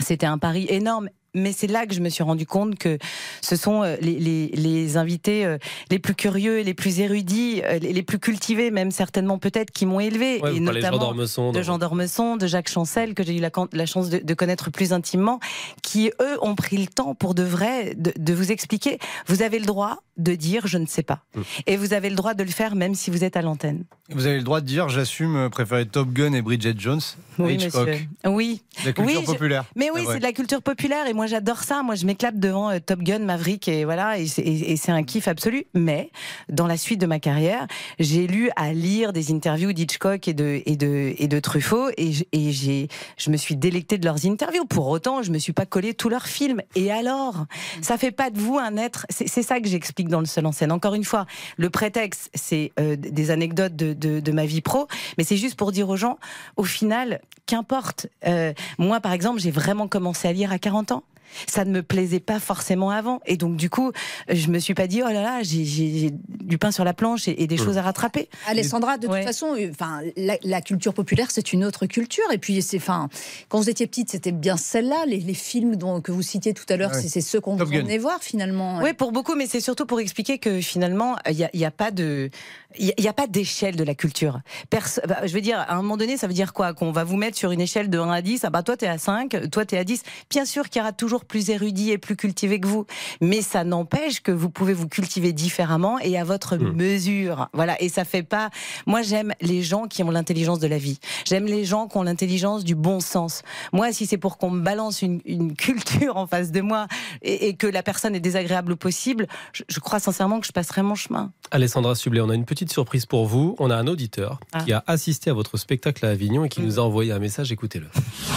c'était 0.00 0.26
un 0.26 0.38
pari 0.38 0.66
énorme. 0.68 1.08
Mais 1.34 1.52
c'est 1.52 1.66
là 1.66 1.86
que 1.86 1.94
je 1.94 2.00
me 2.00 2.08
suis 2.10 2.22
rendu 2.22 2.44
compte 2.46 2.76
que 2.78 2.98
ce 3.40 3.56
sont 3.56 3.82
euh, 3.82 3.96
les, 4.00 4.18
les, 4.18 4.48
les 4.48 4.96
invités 4.98 5.46
euh, 5.46 5.56
les 5.90 5.98
plus 5.98 6.14
curieux, 6.14 6.60
les 6.60 6.74
plus 6.74 7.00
érudits, 7.00 7.62
euh, 7.64 7.78
les 7.78 7.92
les 7.92 8.02
plus 8.02 8.18
cultivés, 8.18 8.70
même 8.70 8.90
certainement 8.90 9.38
peut-être, 9.38 9.70
qui 9.70 9.86
m'ont 9.86 10.00
élevé. 10.00 10.40
Ouais, 10.42 10.52
et 10.52 10.56
Jean 10.56 10.60
notamment 10.72 10.98
d'Ormesson. 10.98 11.52
de 11.52 11.62
Jean 11.62 11.78
d'Ormesson, 11.78 12.36
de 12.36 12.46
Jacques 12.46 12.68
Chancel, 12.68 13.14
que 13.14 13.22
j'ai 13.22 13.36
eu 13.36 13.40
la, 13.40 13.86
chance 13.86 14.10
de, 14.10 14.18
de 14.18 14.34
connaître 14.34 14.70
plus 14.70 14.92
intimement, 14.92 15.40
qui, 15.82 16.10
eux, 16.20 16.38
ont 16.42 16.54
pris 16.54 16.76
le 16.78 16.86
temps 16.86 17.14
pour 17.14 17.34
de 17.34 17.42
vrai 17.42 17.94
de, 17.96 18.12
de 18.18 18.34
vous 18.34 18.50
expliquer. 18.52 18.98
Vous 19.26 19.42
avez 19.42 19.58
le 19.58 19.66
droit 19.66 20.02
de 20.18 20.34
dire 20.34 20.66
je 20.66 20.76
ne 20.78 20.86
sais 20.86 21.02
pas. 21.02 21.20
Mm. 21.34 21.40
Et 21.66 21.76
vous 21.76 21.94
avez 21.94 22.10
le 22.10 22.16
droit 22.16 22.34
de 22.34 22.42
le 22.44 22.50
faire 22.50 22.74
même 22.74 22.94
si 22.94 23.10
vous 23.10 23.24
êtes 23.24 23.36
à 23.36 23.42
l'antenne. 23.42 23.84
Vous 24.10 24.26
avez 24.26 24.36
le 24.36 24.42
droit 24.44 24.60
de 24.60 24.66
dire 24.66 24.88
j'assume 24.90 25.48
préférer 25.50 25.86
Top 25.86 26.12
Gun 26.12 26.32
et 26.34 26.42
Bridget 26.42 26.74
Jones. 26.76 27.00
Oui, 27.38 27.54
Hitchcock. 27.54 27.88
monsieur. 27.88 28.06
Oui. 28.26 28.62
La 28.84 28.92
culture 28.92 29.16
Oui, 29.20 29.24
je- 29.26 29.32
populaire. 29.32 29.64
Mais 29.76 29.90
oui, 29.90 30.00
C'est 30.00 30.04
vrai. 30.04 30.14
c'est 30.14 30.18
de 30.20 30.24
la 30.24 30.32
culture 30.32 30.62
populaire 30.62 31.06
et 31.06 31.14
moi 31.14 31.21
j'adore 31.26 31.58
ça. 31.62 31.82
Moi 31.82 31.94
je 31.94 32.06
m'éclate 32.06 32.38
devant 32.38 32.70
euh, 32.70 32.78
Top 32.84 33.00
Gun, 33.00 33.20
Maverick 33.20 33.68
et 33.68 33.84
voilà 33.84 34.18
et 34.18 34.26
c'est- 34.26 34.90
un 34.92 35.02
kiff 35.04 35.28
absolu. 35.28 35.64
Mais 35.74 36.10
dans 36.48 36.66
la 36.66 36.76
suite 36.76 37.00
de 37.00 37.06
ma 37.06 37.18
carrière, 37.20 37.66
j'ai 37.98 38.26
lu 38.26 38.50
à 38.56 38.72
lire 38.72 39.12
des 39.12 39.32
interviews 39.32 39.72
d'Hitchcock 39.72 40.26
et 40.28 40.34
de 40.34 40.62
et 40.66 40.76
de 40.76 41.14
et 41.18 41.28
de 41.28 41.40
Truffaut 41.40 41.88
et 41.96 42.12
j'ai 42.52 42.88
je 43.16 43.30
me 43.30 43.36
suis 43.36 43.56
délectée 43.56 43.98
de 43.98 44.04
leurs 44.04 44.26
interviews. 44.26 44.64
Pour 44.64 44.88
autant, 44.88 45.22
je 45.22 45.30
me 45.30 45.38
suis 45.38 45.52
pas 45.52 45.66
collé 45.66 45.94
tous 45.94 46.08
leurs 46.08 46.26
films. 46.26 46.62
Et 46.74 46.90
alors, 46.90 47.46
ça 47.80 47.96
fait 47.98 48.10
pas 48.10 48.30
de 48.30 48.38
vous 48.38 48.58
un 48.58 48.76
être. 48.76 49.06
C'est 49.10 49.42
ça 49.42 49.60
que 49.60 49.68
j'explique 49.68 50.08
dans 50.08 50.20
le 50.20 50.26
seul 50.26 50.46
en 50.46 50.52
scène. 50.52 50.72
Encore 50.72 50.94
une 50.94 51.04
fois, 51.04 51.26
le 51.56 51.70
prétexte 51.70 52.30
c'est 52.34 52.72
euh, 52.80 52.96
des 52.96 53.30
anecdotes 53.30 53.76
de, 53.76 53.92
de 53.92 54.20
de 54.20 54.32
ma 54.32 54.44
vie 54.46 54.60
pro, 54.60 54.86
mais 55.18 55.24
c'est 55.24 55.36
juste 55.36 55.56
pour 55.56 55.72
dire 55.72 55.88
aux 55.88 55.96
gens, 55.96 56.18
au 56.56 56.64
final, 56.64 57.20
qu'importe. 57.46 58.06
Euh, 58.26 58.52
moi, 58.78 59.00
par 59.00 59.12
exemple, 59.12 59.40
j'ai 59.40 59.50
vraiment 59.50 59.88
commencé 59.88 60.28
à 60.28 60.32
lire 60.32 60.52
à 60.52 60.58
40 60.58 60.92
ans. 60.92 61.02
Ça 61.46 61.64
ne 61.64 61.70
me 61.70 61.82
plaisait 61.82 62.20
pas 62.20 62.40
forcément 62.40 62.90
avant. 62.90 63.20
Et 63.26 63.36
donc, 63.36 63.56
du 63.56 63.70
coup, 63.70 63.92
je 64.28 64.48
me 64.48 64.58
suis 64.58 64.74
pas 64.74 64.86
dit, 64.86 65.02
oh 65.02 65.08
là 65.08 65.22
là, 65.22 65.38
j'ai- 65.42 66.10
du 66.28 66.58
pain 66.58 66.70
sur 66.70 66.84
la 66.84 66.92
planche 66.94 67.28
et, 67.28 67.42
et 67.42 67.46
des 67.46 67.56
choses 67.56 67.78
à 67.78 67.82
rattraper. 67.82 68.28
Alessandra, 68.46 68.98
de 68.98 69.06
Ouais. 69.06 69.20
toute 69.20 69.26
façon, 69.26 69.54
euh, 69.54 69.70
enfin, 69.70 70.00
la, 70.16 70.36
la 70.42 70.60
culture 70.60 70.94
populaire, 70.94 71.30
c'est 71.30 71.52
une 71.52 71.64
autre 71.64 71.86
culture. 71.86 72.24
Et 72.32 72.38
puis, 72.38 72.60
c'est, 72.62 72.76
enfin, 72.78 73.08
quand 73.48 73.58
vous 73.58 73.70
étiez 73.70 73.86
petite, 73.86 74.10
c'était 74.10 74.32
bien 74.32 74.56
celle-là. 74.56 75.04
Les, 75.06 75.18
les 75.18 75.34
films 75.34 75.76
dont, 75.76 76.00
que 76.00 76.12
vous 76.12 76.22
citiez 76.22 76.54
tout 76.54 76.64
à 76.68 76.76
l'heure, 76.76 76.90
Ouais. 76.92 77.00
c'est, 77.02 77.08
c'est 77.08 77.20
ceux 77.20 77.40
qu'on 77.40 77.58
emmenait 77.60 77.98
voir 77.98 78.22
finalement. 78.22 78.80
Oui, 78.82 78.92
pour 78.92 79.12
beaucoup, 79.12 79.34
mais 79.34 79.46
c'est 79.46 79.60
surtout 79.60 79.86
pour 79.86 80.00
expliquer 80.00 80.38
que 80.38 80.60
finalement, 80.60 81.16
il 81.28 81.36
n'y 81.36 81.44
a, 81.44 81.50
il 81.54 81.60
y 81.60 81.64
a 81.64 81.70
pas 81.70 81.90
de, 81.90 82.30
il 82.78 82.92
y 82.98 83.08
a- 83.08 83.12
pas 83.12 83.26
d'échelle 83.26 83.76
de 83.76 83.84
la 83.84 83.94
culture. 83.94 84.40
Perso- 84.70 85.00
bah, 85.06 85.26
je 85.26 85.32
veux 85.34 85.40
dire, 85.42 85.58
à 85.58 85.74
un 85.74 85.76
moment 85.76 85.96
donné, 85.98 86.16
ça 86.16 86.26
veut 86.26 86.32
dire 86.32 86.52
quoi? 86.54 86.72
Qu'on 86.72 86.92
va 86.92 87.04
vous 87.04 87.16
mettre 87.16 87.36
sur 87.36 87.50
une 87.50 87.60
échelle 87.60 87.90
de 87.90 87.98
1 87.98 88.10
à 88.10 88.22
10, 88.22 88.44
ah 88.44 88.50
bah 88.50 88.62
toi 88.62 88.76
t'es 88.76 88.86
à 88.86 88.96
5, 88.98 89.50
toi 89.50 89.64
t'es 89.66 89.76
à 89.76 89.84
10. 89.84 90.02
Bien 90.30 90.44
sûr 90.46 90.68
qu'il 90.70 90.80
y 90.80 90.82
aura 90.82 90.92
toujours 90.92 91.24
plus 91.26 91.50
érudit 91.50 91.90
et 91.90 91.98
plus 91.98 92.16
cultivé 92.16 92.58
que 92.60 92.66
vous. 92.66 92.86
Mais 93.20 93.42
ça 93.42 93.64
n'empêche 93.64 94.22
que 94.22 94.32
vous 94.32 94.48
pouvez 94.50 94.72
vous 94.72 94.88
cultiver 94.88 95.32
différemment 95.32 95.98
et 95.98 96.18
à 96.18 96.24
votre 96.24 96.56
Hmm. 96.56 96.72
mesure. 96.74 97.48
Voilà. 97.52 97.80
Et 97.82 97.88
ça 97.88 98.04
fait 98.04 98.22
pas. 98.22 98.50
Moi, 98.86 99.02
j'aime 99.02 99.32
les 99.40 99.62
gens 99.62 99.86
qui 99.86 100.02
ont 100.02 100.10
l'intelligence 100.10 100.58
de 100.58 100.66
la 100.66 100.78
vie. 100.78 100.98
J'aime 101.26 101.44
les 101.46 101.64
gens 101.64 101.86
qui 101.88 101.96
ont 101.98 102.02
l'intelligence 102.02 102.64
du 102.64 102.74
bon 102.74 103.00
sens. 103.00 103.42
Moi, 103.72 103.92
si 103.92 104.06
c'est 104.06 104.18
pour 104.18 104.38
qu'on 104.38 104.50
me 104.50 104.60
balance 104.62 105.02
une, 105.02 105.20
une 105.26 105.54
culture 105.56 106.16
en 106.16 106.26
face 106.26 106.50
de 106.52 106.60
moi 106.60 106.86
et, 107.22 107.48
et 107.48 107.54
que 107.54 107.66
la 107.66 107.82
personne 107.82 108.14
est 108.14 108.20
désagréable 108.20 108.72
au 108.72 108.76
possible, 108.76 109.26
je, 109.52 109.62
je 109.68 109.80
crois 109.80 110.00
sincèrement 110.00 110.40
que 110.40 110.46
je 110.46 110.52
passerai 110.52 110.82
mon 110.82 110.94
chemin. 110.94 111.32
Alessandra 111.50 111.94
Sublet, 111.94 112.20
on 112.20 112.30
a 112.30 112.34
une 112.34 112.44
petite 112.44 112.61
surprise 112.70 113.06
pour 113.06 113.26
vous. 113.26 113.56
On 113.58 113.70
a 113.70 113.76
un 113.76 113.86
auditeur 113.86 114.38
Ah. 114.52 114.60
qui 114.62 114.72
a 114.72 114.84
assisté 114.86 115.30
à 115.30 115.32
votre 115.32 115.56
spectacle 115.56 116.04
à 116.06 116.10
Avignon 116.10 116.44
et 116.44 116.48
qui 116.48 116.60
nous 116.62 116.78
a 116.78 116.82
envoyé 116.82 117.12
un 117.12 117.18
message. 117.18 117.50
Écoutez-le. 117.52 117.86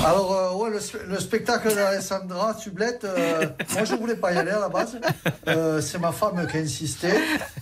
Alors, 0.05 0.33
euh, 0.33 0.53
ouais, 0.63 0.69
le, 0.71 0.79
spe- 0.79 1.05
le 1.07 1.19
spectacle 1.19 1.73
d'Alessandra 1.73 2.55
Sublette, 2.57 3.03
euh, 3.03 3.45
moi 3.73 3.83
je 3.85 3.95
voulais 3.95 4.15
pas 4.15 4.33
y 4.33 4.37
aller 4.37 4.51
à 4.51 4.59
la 4.59 4.69
base. 4.69 4.97
Euh, 5.47 5.81
c'est 5.81 5.99
ma 5.99 6.11
femme 6.11 6.45
qui 6.49 6.57
a 6.57 6.59
insisté. 6.61 7.09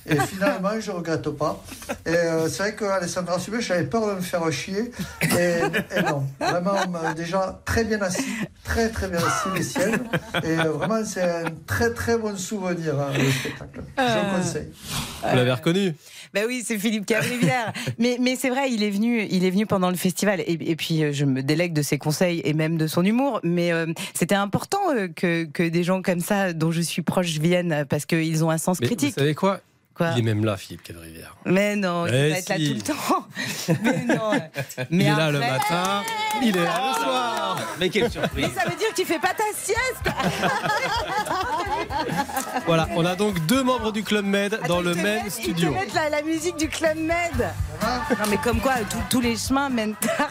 Et 0.08 0.18
finalement, 0.20 0.80
je 0.80 0.92
regrette 0.92 1.30
pas. 1.30 1.64
Et 2.06 2.10
euh, 2.10 2.48
c'est 2.50 2.64
vrai 2.64 2.76
qu'Alessandra 2.76 3.40
Sublette, 3.40 3.62
j'avais 3.64 3.86
peur 3.86 4.08
de 4.08 4.14
me 4.14 4.22
faire 4.22 4.52
chier. 4.52 4.92
Et, 5.22 5.60
et 5.98 6.02
non, 6.04 6.24
vraiment, 6.40 6.74
déjà 7.16 7.62
très 7.66 7.84
bien 7.84 8.02
assis, 8.02 8.24
très 8.64 8.90
très 8.90 9.08
bien 9.08 9.20
assis 9.20 9.50
les 9.56 9.64
siennes. 9.64 10.04
Et 10.44 10.60
euh, 10.60 10.72
vraiment, 10.72 11.04
c'est 11.06 11.22
un 11.24 11.46
très 11.66 11.94
très 11.94 12.18
bon 12.18 12.38
souvenir, 12.38 13.00
hein, 13.00 13.08
le 13.18 13.32
spectacle. 13.32 13.82
Je 13.98 14.02
le 14.04 14.38
conseille. 14.38 14.72
Vous 15.30 15.36
l'avez 15.36 15.52
reconnu 15.54 15.96
Ben 16.34 16.46
oui, 16.48 16.53
c'est 16.64 16.78
Philippe 16.78 17.06
Cabrivière. 17.06 17.74
mais 17.98 18.18
mais 18.20 18.36
c'est 18.36 18.50
vrai, 18.50 18.72
il 18.72 18.84
est 18.84 18.90
venu, 18.90 19.26
il 19.30 19.46
est 19.46 19.50
venu 19.50 19.66
pendant 19.66 19.90
le 19.90 19.96
festival. 19.96 20.42
Et, 20.42 20.58
et 20.60 20.76
puis 20.76 21.04
euh, 21.04 21.12
je 21.12 21.26
me 21.26 21.42
délègue 21.42 21.74
de 21.74 21.82
ses 21.82 21.98
conseils 21.98 22.42
et 22.44 22.54
même 22.54 22.78
de 22.78 22.88
son 22.88 23.04
humour. 23.04 23.40
Mais 23.44 23.72
euh, 23.72 23.88
c'était 24.14 24.36
important 24.36 24.94
euh, 24.94 25.08
que 25.08 25.46
que 25.46 25.64
des 25.64 25.84
gens 25.84 26.02
comme 26.02 26.20
ça, 26.20 26.54
dont 26.54 26.72
je 26.72 26.82
suis 26.82 27.02
proche, 27.02 27.28
viennent 27.40 27.86
parce 27.90 28.06
qu'ils 28.06 28.44
ont 28.44 28.50
un 28.50 28.58
sens 28.58 28.80
Mais 28.80 28.88
critique. 28.88 29.14
Vous 29.16 29.22
savez 29.22 29.36
quoi? 29.36 29.62
Quoi? 29.96 30.14
Il 30.16 30.20
est 30.20 30.24
même 30.24 30.44
là, 30.44 30.58
Philippe 30.58 30.82
Cadrivière. 30.82 31.36
Mais 31.46 31.76
non, 31.76 32.08
il 32.08 32.12
va 32.12 32.18
être 32.18 32.50
là 32.50 32.56
tout 32.56 32.74
le 32.74 32.82
temps. 32.82 33.28
mais 33.84 34.06
non. 34.06 34.32
il 34.90 34.98
Mais 34.98 35.04
est 35.06 35.16
là 35.16 35.32
le 35.32 35.40
matin, 35.40 36.02
il 36.42 36.50
est 36.50 36.52
là 36.52 36.94
le 36.98 37.04
soir. 37.04 37.60
Mais 37.80 37.90
quelle 37.90 38.10
surprise 38.10 38.50
Ça 38.56 38.68
veut 38.68 38.76
dire 38.76 38.90
que 38.90 38.96
tu 38.96 39.06
fais 39.06 39.20
pas 39.20 39.34
ta 39.36 39.44
sieste. 39.56 40.10
Voilà, 42.66 42.88
on 42.96 43.06
a 43.06 43.16
donc 43.16 43.46
deux 43.46 43.62
membres 43.62 43.92
du 43.92 44.04
Club 44.04 44.24
Med 44.26 44.58
dans 44.70 44.80
le 44.80 44.96
même 44.96 45.30
studio. 45.30 45.70
Ils 45.72 45.76
te 45.76 45.80
mettent 45.86 45.94
la, 45.94 46.10
la 46.10 46.22
musique 46.22 46.56
du 46.58 46.70
Club 46.70 46.98
Med. 46.98 47.50
Non 47.82 48.26
mais 48.30 48.38
comme 48.38 48.60
quoi, 48.62 48.76
tous- 48.90 48.98
tous 49.10 49.20
les 49.22 49.36
chemins 49.36 49.70
mènent 49.70 49.96
à. 50.18 50.30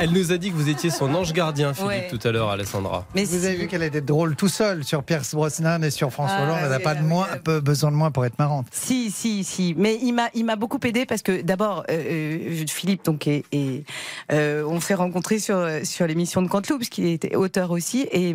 Elle 0.00 0.12
nous 0.12 0.32
a 0.32 0.38
dit 0.38 0.50
que 0.50 0.56
vous 0.56 0.70
étiez 0.70 0.88
son 0.88 1.14
ange 1.14 1.32
gardien, 1.34 1.74
Philippe, 1.74 1.88
Ouais. 1.90 2.08
tout 2.10 2.26
à 2.26 2.32
l'heure, 2.32 2.48
Alessandra. 2.48 3.04
Mais 3.14 3.24
Vous 3.24 3.38
si. 3.40 3.46
avez 3.46 3.56
vu 3.56 3.66
qu'elle 3.68 3.82
était 3.82 4.00
drôle 4.00 4.34
tout 4.34 4.48
seul 4.48 4.82
sur 4.82 5.02
Pierre 5.02 5.22
Brosnan 5.32 5.82
et 5.84 5.90
sur 5.90 6.10
François 6.10 6.38
Ah, 6.40 6.42
Hollande. 6.44 6.58
Elle 6.62 6.70
n'a 6.70 6.80
pas 6.80 6.94
de 6.94 7.02
moins, 7.02 7.26
peu 7.44 7.60
besoin 7.60 7.90
de 7.90 7.96
moins 7.96 8.10
pour 8.10 8.24
être 8.24 8.38
marrante. 8.38 8.66
Si, 8.72 9.10
si, 9.10 9.44
si. 9.44 9.74
Mais 9.76 9.98
il 10.02 10.12
m'a, 10.12 10.28
il 10.34 10.44
m'a 10.46 10.56
beaucoup 10.56 10.80
aidé 10.84 11.04
parce 11.04 11.20
que 11.22 11.42
d'abord, 11.42 11.84
euh, 11.90 11.92
euh, 12.62 12.64
Philippe, 12.66 13.04
donc, 13.04 13.26
et, 13.26 13.44
et, 13.52 13.84
euh, 14.32 14.64
on 14.66 14.80
s'est 14.80 14.94
rencontrés 14.94 15.38
sur 15.38 15.62
sur 15.84 16.06
l'émission 16.06 16.40
de 16.40 16.48
Canteloup, 16.48 16.78
parce 16.78 16.88
qu'il 16.88 17.06
était 17.06 17.36
auteur 17.36 17.70
aussi, 17.72 18.08
et 18.10 18.34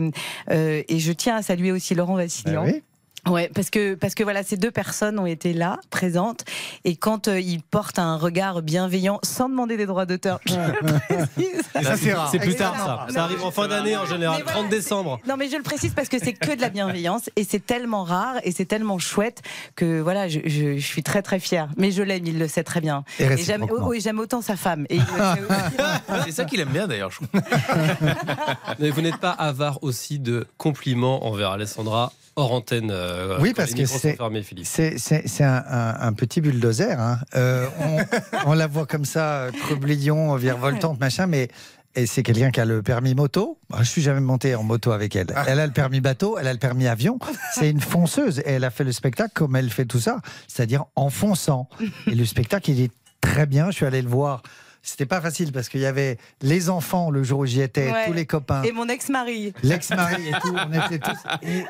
euh, 0.52 0.84
et 0.88 1.00
je 1.00 1.12
tiens 1.12 1.38
à 1.38 1.42
saluer 1.42 1.72
aussi 1.72 1.96
Laurent 1.96 2.16
Vassilian. 2.16 2.64
Ah 2.68 2.70
oui 2.72 2.84
Ouais, 3.30 3.50
parce 3.54 3.70
que 3.70 3.96
parce 3.96 4.16
que 4.16 4.24
voilà, 4.24 4.44
ces 4.44 4.58
deux 4.58 4.72
personnes 4.72 5.20
ont 5.20 5.26
été 5.26 5.54
là, 5.54 5.80
présentes, 5.90 6.46
et 6.86 6.96
quand 6.96 7.28
euh, 7.28 7.40
ils 7.40 7.62
portent 7.62 8.00
un 8.00 8.18
regard 8.18 8.62
bienveillant, 8.62 9.20
sans 9.24 9.50
demander 9.50 9.78
des 9.78 9.86
droits 9.86 10.06
d'auteur. 10.06 10.40
je 10.46 10.56
le 10.56 10.74
précise. 10.98 11.62
Et 11.80 11.84
ça, 11.84 11.98
c'est 11.98 12.14
rare. 12.14 12.30
C'est 12.32 12.40
plus 12.40 12.56
tard, 12.56 12.76
ça. 12.76 13.14
Ça 13.14 13.24
arrive 13.24 13.44
en 13.44 13.52
fin 13.52 13.68
d'année 13.68 13.96
en 13.98 14.06
général, 14.06 14.42
voilà, 14.44 14.60
30 14.60 14.70
décembre. 14.70 15.20
Non, 15.28 15.36
mais 15.38 15.50
je 15.50 15.58
le 15.58 15.64
précise 15.64 15.94
parce 15.94 16.10
que 16.10 16.18
c'est 16.20 16.34
que 16.34 16.56
de 16.56 16.62
la 16.62 16.70
bienveillance 16.70 17.30
et 17.36 17.44
c'est 17.44 17.66
tellement 17.66 18.04
rare 18.04 18.36
et 18.44 18.52
c'est 18.52 18.66
tellement 18.66 19.00
chouette 19.00 19.42
que 19.76 20.00
voilà, 20.02 20.28
je, 20.28 20.40
je- 20.46 20.78
je 20.78 20.86
suis 20.86 21.04
très 21.04 21.22
très 21.22 21.40
fière. 21.40 21.70
Mais 21.78 21.92
je 21.92 22.02
l'aime, 22.04 22.26
il 22.26 22.40
le 22.40 22.48
sait 22.48 22.64
très 22.64 22.82
bien. 22.82 23.04
Et 23.20 23.24
Et 23.24 23.38
j'aime, 23.38 23.62
réciproquement. 23.64 23.88
oh, 23.90 23.94
j'aime 24.00 24.20
autant 24.20 24.42
sa 24.42 24.56
femme. 24.56 24.86
C'est 26.26 26.32
ça 26.32 26.46
qu'il 26.46 26.60
aime 26.60 26.70
bien 26.70 26.88
d'ailleurs, 26.88 27.12
je 27.12 27.20
crois. 27.26 27.42
Mais 28.80 28.90
vous 28.90 29.02
n'êtes 29.02 29.18
pas 29.18 29.32
avare 29.32 29.80
aussi 29.84 30.20
de 30.20 30.46
compliments 30.58 31.26
envers 31.26 31.52
Alessandra 31.52 32.12
hors 32.38 32.54
antenne. 32.54 32.90
euh, 32.92 33.38
Oui, 33.42 33.54
parce 33.54 33.74
que 33.74 33.86
c'est-. 33.86 34.98
C'est, 34.98 35.44
un, 35.44 35.64
un- 35.70 36.00
un 36.08 36.14
petit 36.14 36.40
bulldozer. 36.40 36.98
hein. 37.00 37.20
Euh, 37.36 37.68
on, 37.82 37.98
on 38.52 38.54
la 38.54 38.68
voit 38.68 38.86
comme 38.86 39.04
ça, 39.06 39.48
trublion, 39.64 40.34
virevoltante, 40.38 41.00
machin, 41.00 41.28
mais 41.28 41.50
et 41.96 42.06
c'est 42.06 42.22
quelqu'un 42.22 42.52
qui 42.52 42.60
a 42.62 42.66
le 42.66 42.84
permis 42.84 43.16
moto. 43.16 43.58
Je 43.80 43.84
suis 43.84 44.04
jamais 44.04 44.20
monté 44.20 44.54
en 44.54 44.62
moto 44.62 44.92
avec 44.92 45.16
elle. 45.16 45.28
Elle 45.48 45.60
a 45.60 45.66
le 45.66 45.74
permis 45.74 46.00
bateau, 46.00 46.38
elle 46.38 46.46
a 46.48 46.54
le 46.54 46.60
permis 46.60 46.86
avion. 46.88 47.18
C'est 47.56 47.72
une 47.72 47.82
fonceuse 47.82 48.38
et 48.40 48.52
elle 48.52 48.64
a 48.66 48.70
fait 48.70 48.84
le 48.84 48.92
spectacle 48.92 49.32
comme 49.34 49.56
elle 49.56 49.72
fait 49.72 49.86
tout 49.86 50.00
ça, 50.00 50.22
c'est-à-dire 50.48 50.86
en 50.96 51.10
fonçant. 51.10 51.68
Et 52.06 52.14
le 52.14 52.24
spectacle, 52.26 52.70
il 52.70 52.82
est 52.82 52.92
très 53.20 53.48
bien. 53.48 53.72
Je 53.72 53.78
suis 53.78 53.86
allé 53.88 54.04
le 54.04 54.10
voir. 54.10 54.44
C'était 54.82 55.06
pas 55.06 55.20
facile 55.22 55.52
parce 55.52 55.68
qu'il 55.70 55.82
y 55.82 55.86
avait 55.86 56.18
les 56.42 56.70
enfants 56.70 57.10
le 57.10 57.24
jour 57.24 57.40
où 57.40 57.46
j'y 57.46 57.62
étais, 57.62 57.92
Ouais. 57.92 58.06
tous 58.08 58.14
les 58.14 58.26
copains. 58.26 58.64
Et 58.64 58.72
mon 58.72 58.88
ex-mari. 58.88 59.54
l'ex-mari 59.64 60.28
et 60.30 60.32
tout, 60.42 60.54
on 60.56 60.72
était 60.74 61.00
tous. 61.00 61.18
Et, 61.42 61.64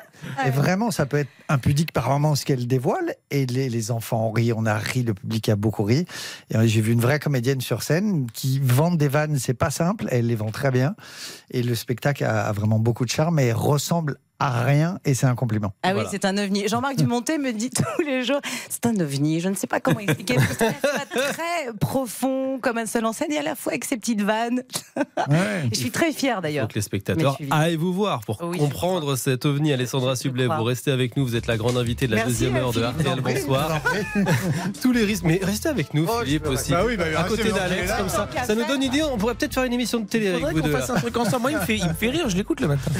et 0.45 0.49
vraiment, 0.51 0.91
ça 0.91 1.05
peut 1.05 1.17
être 1.17 1.29
impudique 1.49 1.91
par 1.93 2.09
moments 2.09 2.35
ce 2.35 2.45
qu'elle 2.45 2.67
dévoile. 2.67 3.15
Et 3.31 3.45
les, 3.45 3.69
les 3.69 3.91
enfants 3.91 4.27
ont 4.27 4.31
ri, 4.31 4.53
on 4.53 4.65
a 4.65 4.75
ri, 4.75 5.03
le 5.03 5.13
public 5.13 5.49
a 5.49 5.55
beaucoup 5.55 5.83
ri. 5.83 6.05
Et 6.51 6.57
euh, 6.57 6.67
j'ai 6.67 6.81
vu 6.81 6.91
une 6.93 7.01
vraie 7.01 7.19
comédienne 7.19 7.61
sur 7.61 7.81
scène 7.83 8.27
qui 8.31 8.59
vend 8.59 8.91
des 8.91 9.07
vannes, 9.07 9.37
c'est 9.39 9.53
pas 9.53 9.71
simple, 9.71 10.07
elle 10.11 10.27
les 10.27 10.35
vend 10.35 10.51
très 10.51 10.71
bien. 10.71 10.95
Et 11.51 11.63
le 11.63 11.73
spectacle 11.75 12.23
a, 12.23 12.47
a 12.47 12.51
vraiment 12.51 12.79
beaucoup 12.79 13.05
de 13.05 13.09
charme 13.09 13.39
et 13.39 13.51
ressemble 13.51 14.17
à 14.39 14.63
rien 14.63 14.99
et 15.05 15.13
c'est 15.13 15.25
un 15.25 15.35
compliment. 15.35 15.73
Ah 15.83 15.93
Voilà. 15.93 16.03
oui, 16.07 16.09
c'est 16.11 16.25
un 16.25 16.37
ovni. 16.37 16.67
Jean-Marc 16.67 16.95
Dumontet 16.97 17.37
me 17.37 17.51
dit 17.53 17.69
tous 17.69 18.01
les 18.05 18.23
jours, 18.23 18.39
c'est 18.69 18.85
un 18.85 18.99
ovni. 18.99 19.39
Je 19.39 19.49
ne 19.49 19.55
sais 19.55 19.67
pas 19.67 19.79
comment 19.79 19.99
expliquer. 19.99 20.35
très 21.11 21.73
profond, 21.79 22.59
comme 22.59 22.77
un 22.77 22.85
seul 22.85 23.05
en 23.05 23.13
scène, 23.13 23.31
et 23.31 23.37
à 23.37 23.43
la 23.43 23.55
fois 23.55 23.71
avec 23.73 23.85
ses 23.85 23.97
petites 23.97 24.21
vannes. 24.21 24.63
Ouais. 24.95 25.63
Je 25.71 25.77
suis 25.77 25.91
très 25.91 26.11
fière 26.11 26.41
d'ailleurs. 26.41 26.65
Donc 26.67 26.75
les 26.75 26.81
spectateurs, 26.81 27.37
allez 27.51 27.77
vous 27.77 27.93
voir 27.93 28.21
pour 28.21 28.41
Oui, 28.43 28.57
comprendre 28.57 29.15
cet 29.15 29.45
ovni. 29.45 29.73
Alessandra 29.73 30.15
Sublet, 30.15 30.47
vous 30.47 30.63
restez 30.63 30.91
avec 30.91 31.17
nous. 31.17 31.25
Vous 31.25 31.35
êtes 31.35 31.47
la 31.47 31.57
grande 31.57 31.77
invitée 31.77 32.05
de 32.07 32.11
la 32.11 32.17
Merci, 32.17 32.31
deuxième 32.31 32.55
heure 32.57 32.71
de. 32.73 32.81
RTL. 32.83 33.21
Bonsoir. 33.21 33.81
Tous 34.81 34.91
les 34.91 35.03
risques, 35.03 35.23
mais 35.23 35.39
restez 35.41 35.69
avec 35.69 35.93
nous, 35.93 36.05
Oh, 36.07 36.21
Philippe 36.23 36.47
aussi. 36.47 36.71
Bah 36.71 36.83
oui, 36.85 36.95
bah, 36.97 37.05
à 37.17 37.23
côté 37.23 37.51
d'Alex, 37.51 37.91
comme 37.97 38.09
ça. 38.09 38.27
Ça 38.45 38.55
nous 38.55 38.65
donne 38.65 38.77
une 38.77 38.83
idée. 38.83 39.01
On 39.03 39.17
pourrait 39.17 39.35
peut-être 39.35 39.53
faire 39.53 39.63
une 39.63 39.73
émission 39.73 39.99
de 39.99 40.05
télé 40.05 40.27
avec 40.29 40.43
vous 40.45 40.61
qu'on 40.61 40.67
deux. 40.67 40.71
fasse 40.71 40.89
un 40.89 40.95
truc 40.95 41.15
ensemble. 41.17 41.41
Moi, 41.43 41.51
il 41.51 41.57
me 41.57 41.61
fait, 41.63 41.77
il 41.77 41.87
me 41.87 41.93
fait 41.93 42.09
rire, 42.09 42.29
je 42.29 42.35
l'écoute 42.37 42.59
le 42.61 42.67
matin. 42.67 42.91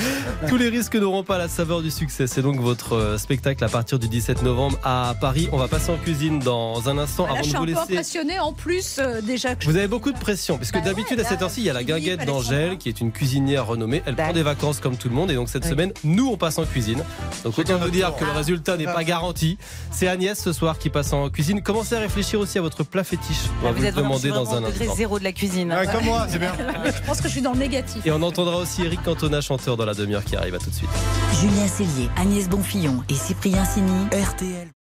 Tous 0.48 0.58
les 0.58 0.70
risques 0.70 0.96
n'auront 0.96 1.24
pas 1.28 1.38
la 1.38 1.48
saveur 1.50 1.82
du 1.82 1.92
succès. 1.92 2.26
C'est 2.26 2.42
donc 2.42 2.60
votre 2.60 2.94
euh, 2.94 3.18
spectacle 3.18 3.64
à 3.64 3.68
partir 3.68 4.00
du 4.00 4.08
17 4.08 4.44
novembre 4.44 4.80
à 4.84 5.14
Paris. 5.20 5.50
On 5.52 5.58
va 5.58 5.68
passer 5.68 5.92
en 5.92 5.98
cuisine 5.98 6.40
dans 6.40 6.88
un 6.90 6.98
instant 6.98 7.26
Là, 7.26 7.34
avant 7.34 7.44
je 7.44 7.44
de 7.44 7.50
suis 7.50 7.58
vous 7.58 7.64
un 7.64 7.66
peu 7.66 7.72
laisser. 7.72 7.82
impressionnée 7.94 8.40
en 8.40 8.54
plus 8.54 8.98
euh, 9.00 9.22
déjà 9.22 9.56
que 9.56 9.64
je- 9.66 9.70
Vous 9.70 9.76
avez 9.76 9.88
beaucoup 9.88 10.12
de 10.14 10.18
pression, 10.18 10.58
puisque 10.58 10.76
Bah 10.76 10.82
d'habitude 10.82 11.20
ouais, 11.20 11.26
à 11.26 11.28
cette 11.30 11.40
là, 11.42 11.46
heure-ci, 11.48 11.62
il 11.62 11.66
y 11.66 11.70
a 11.70 11.74
la 11.74 11.84
guinguette 11.84 12.26
d'Angèle, 12.26 12.78
qui 12.78 12.88
est 12.90 13.02
une 13.02 13.12
cuisinière 13.12 13.68
renommée. 13.68 13.98
Elle 14.06 14.14
prend 14.16 14.24
D'accord. 14.24 14.34
des 14.36 14.44
vacances 14.44 14.80
comme 14.80 14.96
tout 14.96 15.10
le 15.10 15.16
monde, 15.16 15.30
et 15.30 15.36
donc 15.36 15.50
cette 15.50 15.64
Oui. 15.66 15.70
semaine, 15.70 15.92
nous, 16.06 16.28
on 16.30 16.38
passe 16.38 16.58
en 16.58 16.64
cuisine. 16.66 17.04
Donc 17.44 17.58
autant 17.60 17.78
vous 17.78 17.90
dire 17.90 18.16
que 18.16 18.24
le 18.24 18.32
résultat 18.32 18.78
n'est 18.78 18.86
pas 18.86 19.04
garanti. 19.04 19.58
C'est 19.92 20.08
Agnès 20.08 20.42
ce 20.42 20.54
soir 20.54 20.80
qui 20.80 20.90
passe 20.90 21.12
en 21.12 21.30
cuisine. 21.30 21.62
Commencez 21.62 21.96
à 21.96 22.00
réfléchir 22.00 22.40
aussi 22.40 22.58
à 22.58 22.62
votre 22.62 22.84
plat 22.84 23.04
fétiche. 23.04 23.38
On 23.62 23.66
va 23.66 23.70
vous, 23.72 23.76
vous 23.76 23.82
le 23.82 23.88
êtes 23.88 23.94
vraiment, 23.96 24.10
demander 24.18 24.30
dans 24.30 24.54
un 24.56 24.64
instant. 24.64 24.96
zéro 24.96 25.20
de 25.20 25.24
la 25.26 25.34
cuisine. 25.34 25.74
Ouais, 25.74 25.88
comme 25.92 26.06
moi, 26.06 26.26
c'est 26.30 26.40
bien. 26.40 26.54
je 26.86 27.06
pense 27.06 27.20
que 27.20 27.28
je 27.28 27.34
suis 27.34 27.42
dans 27.42 27.52
le 27.54 27.60
négatif. 27.60 28.06
Et 28.06 28.12
on 28.12 28.22
entendra 28.22 28.56
aussi 28.58 28.84
Eric 28.84 29.04
Cantona, 29.04 29.42
chanteur 29.42 29.76
dans 29.76 29.86
la 29.86 29.94
demi-heure 29.94 30.24
qui 30.24 30.36
arrive. 30.36 30.56
À 30.56 30.60
tout 30.60 30.70
de 30.70 30.76
suite. 30.76 30.88
Julien 31.34 31.68
Cellier, 31.68 32.10
Agnès 32.18 32.50
Bonfillon 32.50 33.04
et 33.10 33.16
Cyprien 33.16 33.66
Sini. 33.66 34.08
RTL. 34.12 34.77